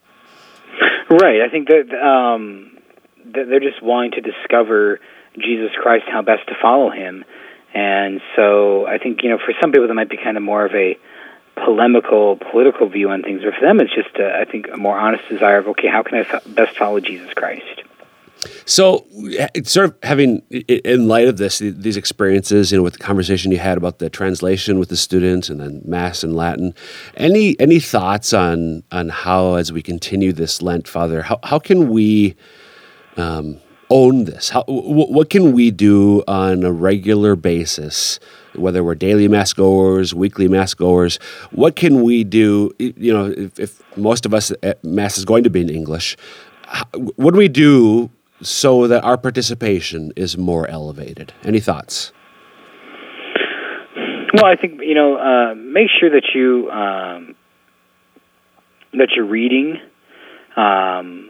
Right. 1.10 1.42
I 1.42 1.50
think 1.50 1.70
that 1.70 1.88
um, 1.96 2.78
they're 3.26 3.60
just 3.60 3.82
wanting 3.82 4.12
to 4.12 4.22
discover 4.22 5.00
Jesus 5.38 5.72
Christ, 5.82 6.06
how 6.12 6.22
best 6.22 6.48
to 6.48 6.56
follow 6.62 6.90
him. 6.90 7.26
And 7.74 8.22
so 8.36 8.88
I 8.88 8.98
think, 8.98 9.24
you 9.24 9.30
know, 9.30 9.38
for 9.38 9.54
some 9.62 9.72
people 9.72 9.88
that 9.88 9.94
might 9.94 10.10
be 10.10 10.18
kind 10.18 10.38
of 10.38 10.44
more 10.44 10.66
of 10.66 10.74
a 10.74 10.98
polemical, 11.56 12.38
political 12.38 12.90
view 12.90 13.10
on 13.10 13.24
things, 13.24 13.42
but 13.44 13.54
for 13.54 13.62
them 13.62 13.80
it's 13.80 13.94
just, 13.94 14.16
a, 14.18 14.40
I 14.40 14.46
think, 14.46 14.68
a 14.72 14.78
more 14.78 14.98
honest 14.98 15.28
desire 15.30 15.58
of, 15.58 15.68
okay, 15.70 15.88
how 15.88 16.04
can 16.04 16.20
I 16.20 16.40
best 16.48 16.78
follow 16.78 17.00
Jesus 17.00 17.34
Christ? 17.34 17.84
So, 18.66 19.06
it's 19.12 19.72
sort 19.72 19.90
of 19.90 19.96
having, 20.04 20.40
in 20.50 21.08
light 21.08 21.28
of 21.28 21.38
this, 21.38 21.60
these 21.60 21.98
experiences, 21.98 22.72
you 22.72 22.78
know, 22.78 22.84
with 22.84 22.94
the 22.94 23.00
conversation 23.00 23.52
you 23.52 23.58
had 23.58 23.78
about 23.78 24.00
the 24.00 24.10
translation 24.10 24.78
with 24.78 24.90
the 24.90 24.98
students 24.98 25.50
and 25.50 25.60
then 25.60 25.82
Mass 25.86 26.24
in 26.24 26.36
Latin, 26.36 26.76
any 27.16 27.60
any 27.60 27.80
thoughts 27.80 28.34
on 28.34 28.84
on 28.92 29.10
how, 29.10 29.56
as 29.56 29.72
we 29.72 29.82
continue 29.82 30.34
this 30.34 30.62
Lent, 30.62 30.88
Father, 30.88 31.24
how 31.24 31.40
how 31.44 31.58
can 31.58 31.90
we 31.90 32.36
um, 33.16 33.60
own 33.90 34.26
this? 34.26 34.50
How, 34.50 34.64
w- 34.64 35.12
what 35.12 35.30
can 35.30 35.54
we 35.54 35.72
do 35.72 36.24
on 36.28 36.64
a 36.64 36.72
regular 36.72 37.36
basis, 37.36 38.20
whether 38.56 38.84
we're 38.84 38.96
daily 38.96 39.28
mass 39.28 39.54
goers, 39.54 40.14
weekly 40.14 40.48
mass 40.48 40.74
goers? 40.74 41.18
What 41.52 41.76
can 41.76 42.04
we 42.04 42.24
do? 42.24 42.72
You 42.80 43.14
know, 43.14 43.26
if, 43.26 43.60
if 43.60 43.98
most 43.98 44.26
of 44.26 44.34
us 44.34 44.52
at 44.64 44.84
mass 44.84 45.18
is 45.18 45.26
going 45.26 45.44
to 45.44 45.50
be 45.50 45.62
in 45.62 45.70
English, 45.70 46.18
what 47.16 47.32
do 47.32 47.38
we 47.38 47.48
do 47.48 48.10
so 48.42 48.88
that 48.88 49.04
our 49.04 49.18
participation 49.18 50.12
is 50.16 50.38
more 50.38 50.68
elevated? 50.68 51.34
Any 51.44 51.60
thoughts? 51.60 52.12
Well, 54.34 54.46
I 54.46 54.56
think 54.56 54.82
you 54.82 54.94
know, 54.94 55.18
uh, 55.18 55.56
make 55.56 55.88
sure 56.00 56.10
that 56.10 56.30
you 56.36 56.70
um, 56.70 57.36
that 58.94 59.10
you're 59.16 59.26
reading 59.26 59.80
um, 60.56 61.27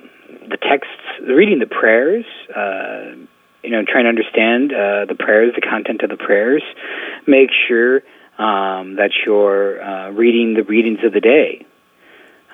the 0.49 0.57
texts, 0.57 0.93
reading 1.21 1.59
the 1.59 1.67
prayers. 1.67 2.25
Uh, 2.53 3.25
you 3.63 3.71
know, 3.71 3.83
trying 3.83 4.05
to 4.05 4.09
understand 4.09 4.71
uh, 4.71 5.05
the 5.05 5.15
prayers, 5.15 5.53
the 5.55 5.61
content 5.61 6.01
of 6.01 6.09
the 6.09 6.15
prayers. 6.15 6.63
Make 7.25 7.49
sure 7.67 7.97
um, 8.37 8.95
that 8.95 9.11
you're 9.25 9.81
uh, 9.81 10.11
reading 10.11 10.53
the 10.53 10.63
readings 10.63 10.99
of 11.03 11.11
the 11.11 11.19
day. 11.19 11.65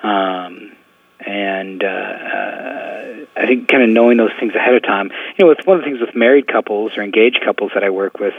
Um, 0.02 0.72
and 1.20 1.82
uh, 1.84 1.86
uh, 1.86 3.26
I 3.36 3.46
think 3.46 3.68
kind 3.68 3.82
of 3.82 3.90
knowing 3.90 4.16
those 4.16 4.32
things 4.40 4.54
ahead 4.54 4.74
of 4.74 4.82
time. 4.82 5.10
You 5.38 5.44
know, 5.44 5.50
it's 5.52 5.66
one 5.66 5.78
of 5.78 5.84
the 5.84 5.90
things 5.90 6.00
with 6.00 6.14
married 6.14 6.48
couples 6.48 6.92
or 6.96 7.02
engaged 7.02 7.40
couples 7.44 7.72
that 7.74 7.84
I 7.84 7.90
work 7.90 8.18
with 8.18 8.34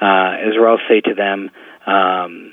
uh, 0.00 0.36
is 0.46 0.56
where 0.56 0.68
I'll 0.68 0.88
say 0.88 1.00
to 1.00 1.14
them, 1.14 1.50
um, 1.86 2.52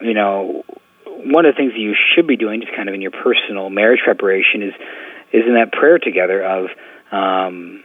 you 0.00 0.14
know, 0.14 0.64
one 1.06 1.46
of 1.46 1.54
the 1.54 1.56
things 1.56 1.72
that 1.72 1.80
you 1.80 1.94
should 2.14 2.26
be 2.26 2.36
doing, 2.36 2.60
just 2.60 2.74
kind 2.74 2.88
of 2.88 2.94
in 2.94 3.00
your 3.00 3.10
personal 3.10 3.70
marriage 3.70 4.00
preparation, 4.04 4.62
is 4.62 4.74
is 5.32 5.44
in 5.46 5.54
that 5.54 5.72
prayer 5.72 5.98
together 5.98 6.42
of, 6.42 6.66
um, 7.12 7.82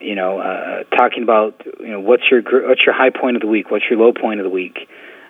you 0.00 0.14
know, 0.14 0.38
uh, 0.38 0.84
talking 0.96 1.22
about 1.22 1.62
you 1.78 1.88
know 1.88 2.00
what's 2.00 2.24
your 2.30 2.42
what's 2.42 2.82
your 2.84 2.94
high 2.94 3.10
point 3.10 3.36
of 3.36 3.42
the 3.42 3.48
week, 3.48 3.70
what's 3.70 3.84
your 3.90 3.98
low 3.98 4.12
point 4.12 4.40
of 4.40 4.44
the 4.44 4.50
week, 4.50 4.88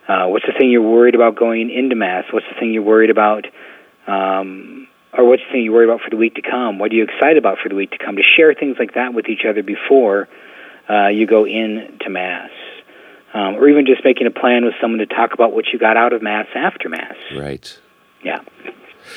uh, 0.08 0.26
what's 0.26 0.46
the 0.46 0.52
thing 0.56 0.70
you're 0.70 0.82
worried 0.82 1.14
about 1.14 1.36
going 1.36 1.70
into 1.70 1.96
mass, 1.96 2.24
what's 2.32 2.46
the 2.52 2.58
thing 2.58 2.72
you're 2.72 2.82
worried 2.82 3.10
about. 3.10 3.46
Um, 4.06 4.86
or 5.12 5.24
what's 5.24 5.42
the 5.42 5.52
thing 5.52 5.62
you 5.62 5.72
worry 5.72 5.86
about 5.86 6.00
for 6.02 6.10
the 6.10 6.16
week 6.16 6.36
to 6.36 6.42
come? 6.42 6.78
What 6.78 6.92
are 6.92 6.94
you 6.94 7.02
excited 7.02 7.36
about 7.36 7.58
for 7.60 7.68
the 7.68 7.74
week 7.74 7.90
to 7.90 7.98
come? 7.98 8.14
To 8.14 8.22
share 8.22 8.54
things 8.54 8.76
like 8.78 8.94
that 8.94 9.12
with 9.12 9.28
each 9.28 9.44
other 9.44 9.62
before 9.64 10.28
uh, 10.88 11.08
you 11.08 11.26
go 11.26 11.46
into 11.46 12.08
Mass 12.08 12.50
um, 13.32 13.56
or 13.56 13.68
even 13.68 13.86
just 13.86 14.04
making 14.04 14.26
a 14.26 14.30
plan 14.30 14.64
with 14.64 14.74
someone 14.80 14.98
to 14.98 15.06
talk 15.06 15.32
about 15.34 15.52
what 15.52 15.66
you 15.72 15.78
got 15.78 15.96
out 15.96 16.12
of 16.12 16.22
mass 16.22 16.46
after 16.54 16.88
mass. 16.88 17.14
Right. 17.34 17.78
Yeah. 18.24 18.40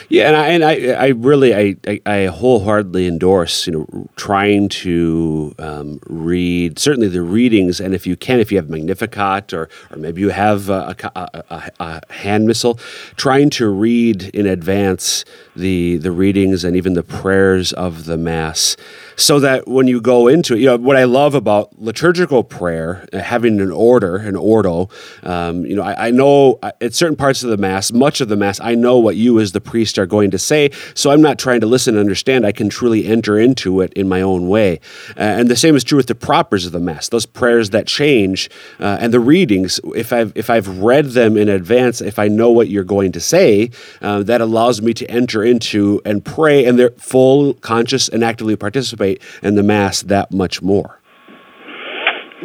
Yeah, 0.10 0.28
and 0.28 0.36
I, 0.36 0.48
and 0.48 0.64
I, 0.64 1.06
I 1.06 1.08
really, 1.10 1.54
I, 1.56 1.76
I, 1.88 2.02
I 2.06 2.26
wholeheartedly 2.26 3.08
endorse, 3.08 3.68
you 3.68 3.74
know, 3.74 4.08
trying 4.16 4.70
to 4.70 5.56
um, 5.60 6.00
read 6.08 6.80
certainly 6.80 7.08
the 7.08 7.22
readings, 7.22 7.80
and 7.80 7.94
if 7.94 8.06
you 8.08 8.16
can, 8.16 8.40
if 8.40 8.52
you 8.52 8.58
have 8.58 8.70
Magnificat 8.70 9.54
or, 9.54 9.70
or 9.92 9.98
maybe 9.98 10.22
you 10.22 10.30
have 10.30 10.70
a, 10.70 10.96
a, 11.16 11.44
a, 11.50 11.72
a 11.80 12.14
hand 12.14 12.48
missal, 12.48 12.76
trying 13.16 13.50
to 13.52 13.70
read 13.70 14.24
in 14.34 14.46
advance 14.46 15.26
the 15.56 15.98
the 15.98 16.12
readings 16.12 16.64
and 16.64 16.76
even 16.76 16.94
the 16.94 17.04
prayers 17.04 17.74
of 17.74 18.06
the 18.06 18.18
Mass 18.18 18.76
so 19.16 19.40
that 19.40 19.68
when 19.68 19.88
you 19.88 20.02
go 20.02 20.28
into 20.28 20.56
it, 20.56 20.60
you 20.60 20.66
know, 20.66 20.78
what 20.78 20.98
I 20.98 21.04
love 21.04 21.36
about 21.36 21.80
liturgical 21.80 22.44
prayer, 22.44 23.08
uh, 23.14 23.20
having 23.20 23.60
an 23.60 23.72
order, 23.72 24.18
an 24.18 24.36
ordo, 24.36 24.90
um, 25.24 25.66
you 25.66 25.76
know, 25.76 25.84
I, 25.84 26.08
I, 26.08 26.12
know 26.12 26.60
uh, 26.62 26.72
at 26.82 26.94
certain 26.94 27.16
parts 27.16 27.44
of 27.44 27.50
the 27.50 27.58
Mass, 27.58 27.92
much 27.92 28.22
of 28.22 28.30
the 28.30 28.36
Mass, 28.36 28.60
I 28.60 28.76
know 28.76 28.98
what 28.98 29.16
you 29.16 29.40
as 29.40 29.52
the 29.52 29.62
priest 29.62 29.83
are 29.98 30.06
going 30.06 30.32
to 30.32 30.40
say, 30.40 30.72
so 30.94 31.12
I'm 31.12 31.22
not 31.22 31.38
trying 31.38 31.62
to 31.62 31.68
listen 31.68 31.96
and 31.96 32.00
understand. 32.00 32.46
I 32.46 32.52
can 32.52 32.70
truly 32.70 33.06
enter 33.06 33.38
into 33.38 33.82
it 33.82 33.94
in 33.94 34.08
my 34.08 34.22
own 34.22 34.48
way. 34.48 34.80
Uh, 35.18 35.22
and 35.40 35.50
the 35.50 35.56
same 35.56 35.76
is 35.76 35.84
true 35.84 35.98
with 35.98 36.08
the 36.08 36.16
propers 36.16 36.66
of 36.66 36.72
the 36.72 36.80
Mass, 36.80 37.10
those 37.10 37.26
prayers 37.26 37.72
that 37.72 37.88
change, 37.88 38.50
uh, 38.80 38.98
and 39.00 39.14
the 39.14 39.20
readings. 39.20 39.80
If 39.96 40.14
I've, 40.14 40.32
if 40.36 40.50
I've 40.50 40.80
read 40.80 41.08
them 41.08 41.38
in 41.38 41.50
advance, 41.50 42.02
if 42.02 42.20
I 42.20 42.28
know 42.28 42.52
what 42.52 42.70
you're 42.70 42.84
going 42.84 43.12
to 43.14 43.20
say, 43.20 43.72
uh, 44.02 44.24
that 44.24 44.42
allows 44.42 44.82
me 44.82 44.94
to 44.94 45.06
enter 45.10 45.44
into 45.44 46.02
and 46.06 46.24
pray, 46.24 46.66
and 46.66 46.78
they're 46.80 46.92
full, 46.92 47.54
conscious, 47.56 48.10
and 48.10 48.24
actively 48.24 48.56
participate 48.56 49.22
in 49.42 49.56
the 49.56 49.64
mass 49.64 50.02
that 50.04 50.32
much 50.32 50.62
more. 50.62 51.00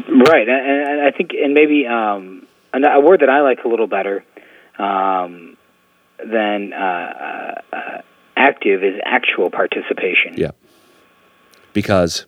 Right, 0.08 0.48
and, 0.48 0.88
and 0.88 1.00
I 1.00 1.10
think, 1.10 1.30
and 1.32 1.54
maybe 1.54 1.86
um, 1.86 2.46
a 2.72 3.00
word 3.00 3.20
that 3.20 3.28
I 3.28 3.42
like 3.42 3.58
a 3.64 3.68
little 3.68 3.86
better 3.86 4.24
um, 4.78 5.56
than 6.24 6.72
uh, 6.72 7.60
uh, 7.72 8.02
active 8.36 8.82
is 8.82 8.94
actual 9.04 9.50
participation. 9.50 10.34
Yeah, 10.36 10.50
because 11.72 12.26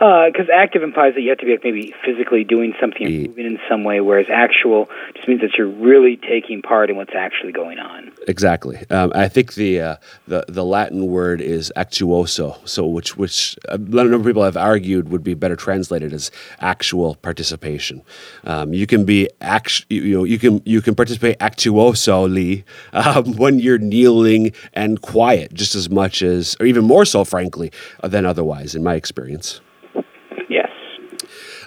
because 0.00 0.48
uh, 0.48 0.54
active 0.56 0.82
implies 0.82 1.12
that 1.14 1.20
you 1.20 1.28
have 1.28 1.36
to 1.36 1.44
be 1.44 1.52
like, 1.52 1.62
maybe 1.62 1.94
physically 2.02 2.42
doing 2.42 2.72
something, 2.80 3.06
moving 3.06 3.44
in 3.44 3.58
some 3.68 3.84
way, 3.84 4.00
whereas 4.00 4.28
actual 4.32 4.88
just 5.14 5.28
means 5.28 5.42
that 5.42 5.50
you're 5.58 5.68
really 5.68 6.16
taking 6.16 6.62
part 6.62 6.88
in 6.88 6.96
what's 6.96 7.14
actually 7.14 7.52
going 7.52 7.78
on. 7.78 8.10
Exactly. 8.26 8.82
Um, 8.88 9.12
I 9.14 9.28
think 9.28 9.54
the, 9.54 9.78
uh, 9.78 9.96
the 10.26 10.46
the 10.48 10.64
Latin 10.64 11.08
word 11.08 11.42
is 11.42 11.70
actuoso, 11.76 12.66
so 12.66 12.86
which 12.86 13.18
which 13.18 13.58
a 13.68 13.76
number 13.76 14.14
of 14.14 14.24
people 14.24 14.42
have 14.42 14.56
argued 14.56 15.10
would 15.10 15.22
be 15.22 15.34
better 15.34 15.54
translated 15.56 16.14
as 16.14 16.30
actual 16.60 17.16
participation. 17.16 18.00
Um, 18.44 18.72
you 18.72 18.86
can 18.86 19.04
be 19.04 19.28
act, 19.42 19.84
you 19.90 20.16
know, 20.16 20.24
you 20.24 20.38
can 20.38 20.62
you 20.64 20.80
can 20.80 20.94
participate 20.94 21.38
actuosoli 21.40 22.64
um, 22.94 23.36
when 23.36 23.58
you're 23.58 23.76
kneeling 23.76 24.52
and 24.72 25.02
quiet, 25.02 25.52
just 25.52 25.74
as 25.74 25.90
much 25.90 26.22
as, 26.22 26.56
or 26.58 26.64
even 26.64 26.84
more 26.86 27.04
so, 27.04 27.22
frankly, 27.22 27.70
than 28.02 28.24
otherwise, 28.24 28.74
in 28.74 28.82
my 28.82 28.94
experience. 28.94 29.60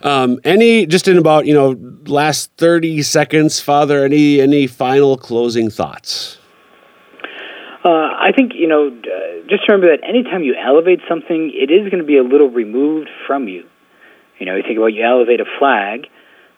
Um, 0.03 0.39
any 0.43 0.85
just 0.85 1.07
in 1.07 1.17
about 1.17 1.45
you 1.45 1.53
know 1.53 1.77
last 2.05 2.51
thirty 2.57 3.01
seconds, 3.01 3.59
Father. 3.59 4.03
Any 4.03 4.41
any 4.41 4.67
final 4.67 5.17
closing 5.17 5.69
thoughts? 5.69 6.37
Uh, 7.85 7.89
I 7.89 8.31
think 8.35 8.51
you 8.53 8.67
know. 8.67 8.87
Uh, 8.89 9.47
just 9.47 9.67
remember 9.67 9.95
that 9.95 10.07
anytime 10.07 10.43
you 10.43 10.55
elevate 10.55 10.99
something, 11.07 11.51
it 11.53 11.71
is 11.71 11.89
going 11.89 11.99
to 11.99 12.07
be 12.07 12.17
a 12.17 12.23
little 12.23 12.49
removed 12.49 13.09
from 13.27 13.47
you. 13.47 13.65
You 14.39 14.45
know, 14.45 14.55
you 14.55 14.63
think 14.63 14.77
about 14.77 14.93
you 14.93 15.03
elevate 15.05 15.39
a 15.39 15.45
flag, 15.59 16.07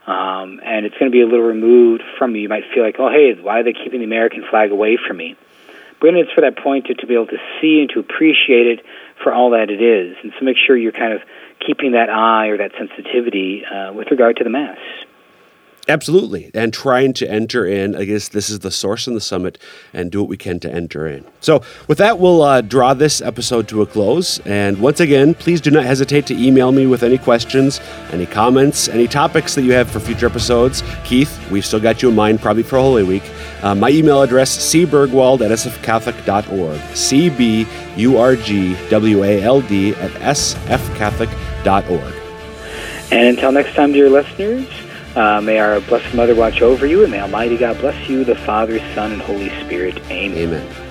um, 0.08 0.60
and 0.65 0.86
it's 0.86 0.95
going 0.97 1.12
to 1.12 1.15
be 1.15 1.21
a 1.21 1.25
little 1.25 1.45
removed 1.45 2.03
from 2.17 2.36
you. 2.36 2.43
You 2.43 2.49
might 2.49 2.63
feel 2.73 2.84
like, 2.84 2.95
oh, 2.99 3.10
hey, 3.10 3.39
why 3.41 3.60
are 3.60 3.63
they 3.63 3.73
keeping 3.73 3.99
the 3.99 4.05
American 4.05 4.43
flag 4.49 4.71
away 4.71 4.97
from 4.97 5.17
me? 5.17 5.36
But 6.01 6.13
it's 6.15 6.31
for 6.31 6.41
that 6.41 6.58
point 6.58 6.86
to, 6.88 6.93
to 6.93 7.08
be 7.08 7.13
able 7.13 7.27
to 7.27 7.39
see 7.60 7.79
and 7.81 7.89
to 7.91 7.99
appreciate 7.99 8.67
it 8.67 8.86
for 9.23 9.34
all 9.34 9.51
that 9.51 9.69
it 9.69 9.81
is, 9.81 10.17
and 10.23 10.34
so 10.38 10.45
make 10.45 10.58
sure 10.58 10.75
you're 10.75 10.91
kind 10.91 11.13
of 11.13 11.21
keeping 11.65 11.93
that 11.93 12.10
eye 12.10 12.47
or 12.47 12.58
that 12.58 12.71
sensitivity 12.77 13.63
uh, 13.65 13.93
with 13.93 14.12
regard 14.12 14.36
to 14.38 14.43
the 14.43 14.49
Mass. 14.49 14.77
Absolutely. 15.88 16.49
And 16.53 16.73
trying 16.73 17.13
to 17.13 17.29
enter 17.29 17.65
in, 17.65 17.95
I 17.95 18.05
guess 18.05 18.29
this 18.29 18.49
is 18.49 18.60
the 18.60 18.71
source 18.71 19.05
and 19.05 19.15
the 19.15 19.21
summit, 19.21 19.60
and 19.93 20.12
do 20.12 20.19
what 20.19 20.29
we 20.29 20.38
can 20.38 20.60
to 20.62 20.71
enter 20.71 21.08
in. 21.08 21.25
So, 21.41 21.62
with 21.88 21.99
that, 21.99 22.17
we'll 22.17 22.41
uh, 22.41 22.62
draw 22.62 22.95
this 22.95 23.21
episode 23.21 23.67
to 23.67 23.84
a 23.84 23.86
close. 23.86 24.39
And 24.39 24.79
once 24.79 24.99
again, 24.99 25.36
please 25.36 25.62
do 25.62 25.69
not 25.69 25.86
hesitate 25.86 26.25
to 26.27 26.34
email 26.34 26.71
me 26.71 26.88
with 26.88 27.03
any 27.03 27.19
questions, 27.19 27.79
any 28.12 28.25
comments, 28.25 28.88
any 28.88 29.08
topics 29.08 29.53
that 29.55 29.62
you 29.62 29.73
have 29.73 29.89
for 29.89 29.99
future 29.99 30.25
episodes. 30.25 30.84
Keith, 31.03 31.39
we've 31.51 31.65
still 31.65 31.79
got 31.79 32.01
you 32.01 32.10
in 32.10 32.15
mind 32.15 32.41
probably 32.41 32.63
for 32.63 32.77
Holy 32.79 33.03
Week. 33.03 33.23
Uh, 33.65 33.73
my 33.73 33.89
email 33.89 34.21
address, 34.21 34.56
cburgwald 34.58 35.41
at 35.41 35.49
sfcatholic.org. 35.49 36.80
C 36.95 37.32
B 37.32 37.65
U 37.97 38.19
R 38.19 38.36
G 38.36 38.78
W 38.89 39.23
A 39.23 39.41
L 39.41 39.62
D 39.62 39.95
at 39.95 40.12
sfcatholic.org. 40.12 42.13
And 43.12 43.28
until 43.28 43.51
next 43.51 43.73
time, 43.73 43.91
dear 43.91 44.08
listeners, 44.08 44.67
uh, 45.15 45.41
may 45.41 45.58
our 45.58 45.82
Blessed 45.82 46.13
Mother 46.13 46.36
watch 46.36 46.62
over 46.62 46.86
you, 46.86 47.01
and 47.01 47.12
may 47.12 47.19
Almighty 47.19 47.58
God 47.58 47.80
bless 47.80 48.08
you, 48.08 48.23
the 48.23 48.36
Father, 48.36 48.78
Son, 48.93 49.12
and 49.12 49.21
Holy 49.21 49.49
Spirit. 49.65 49.97
Amen. 50.12 50.38
Amen. 50.38 50.85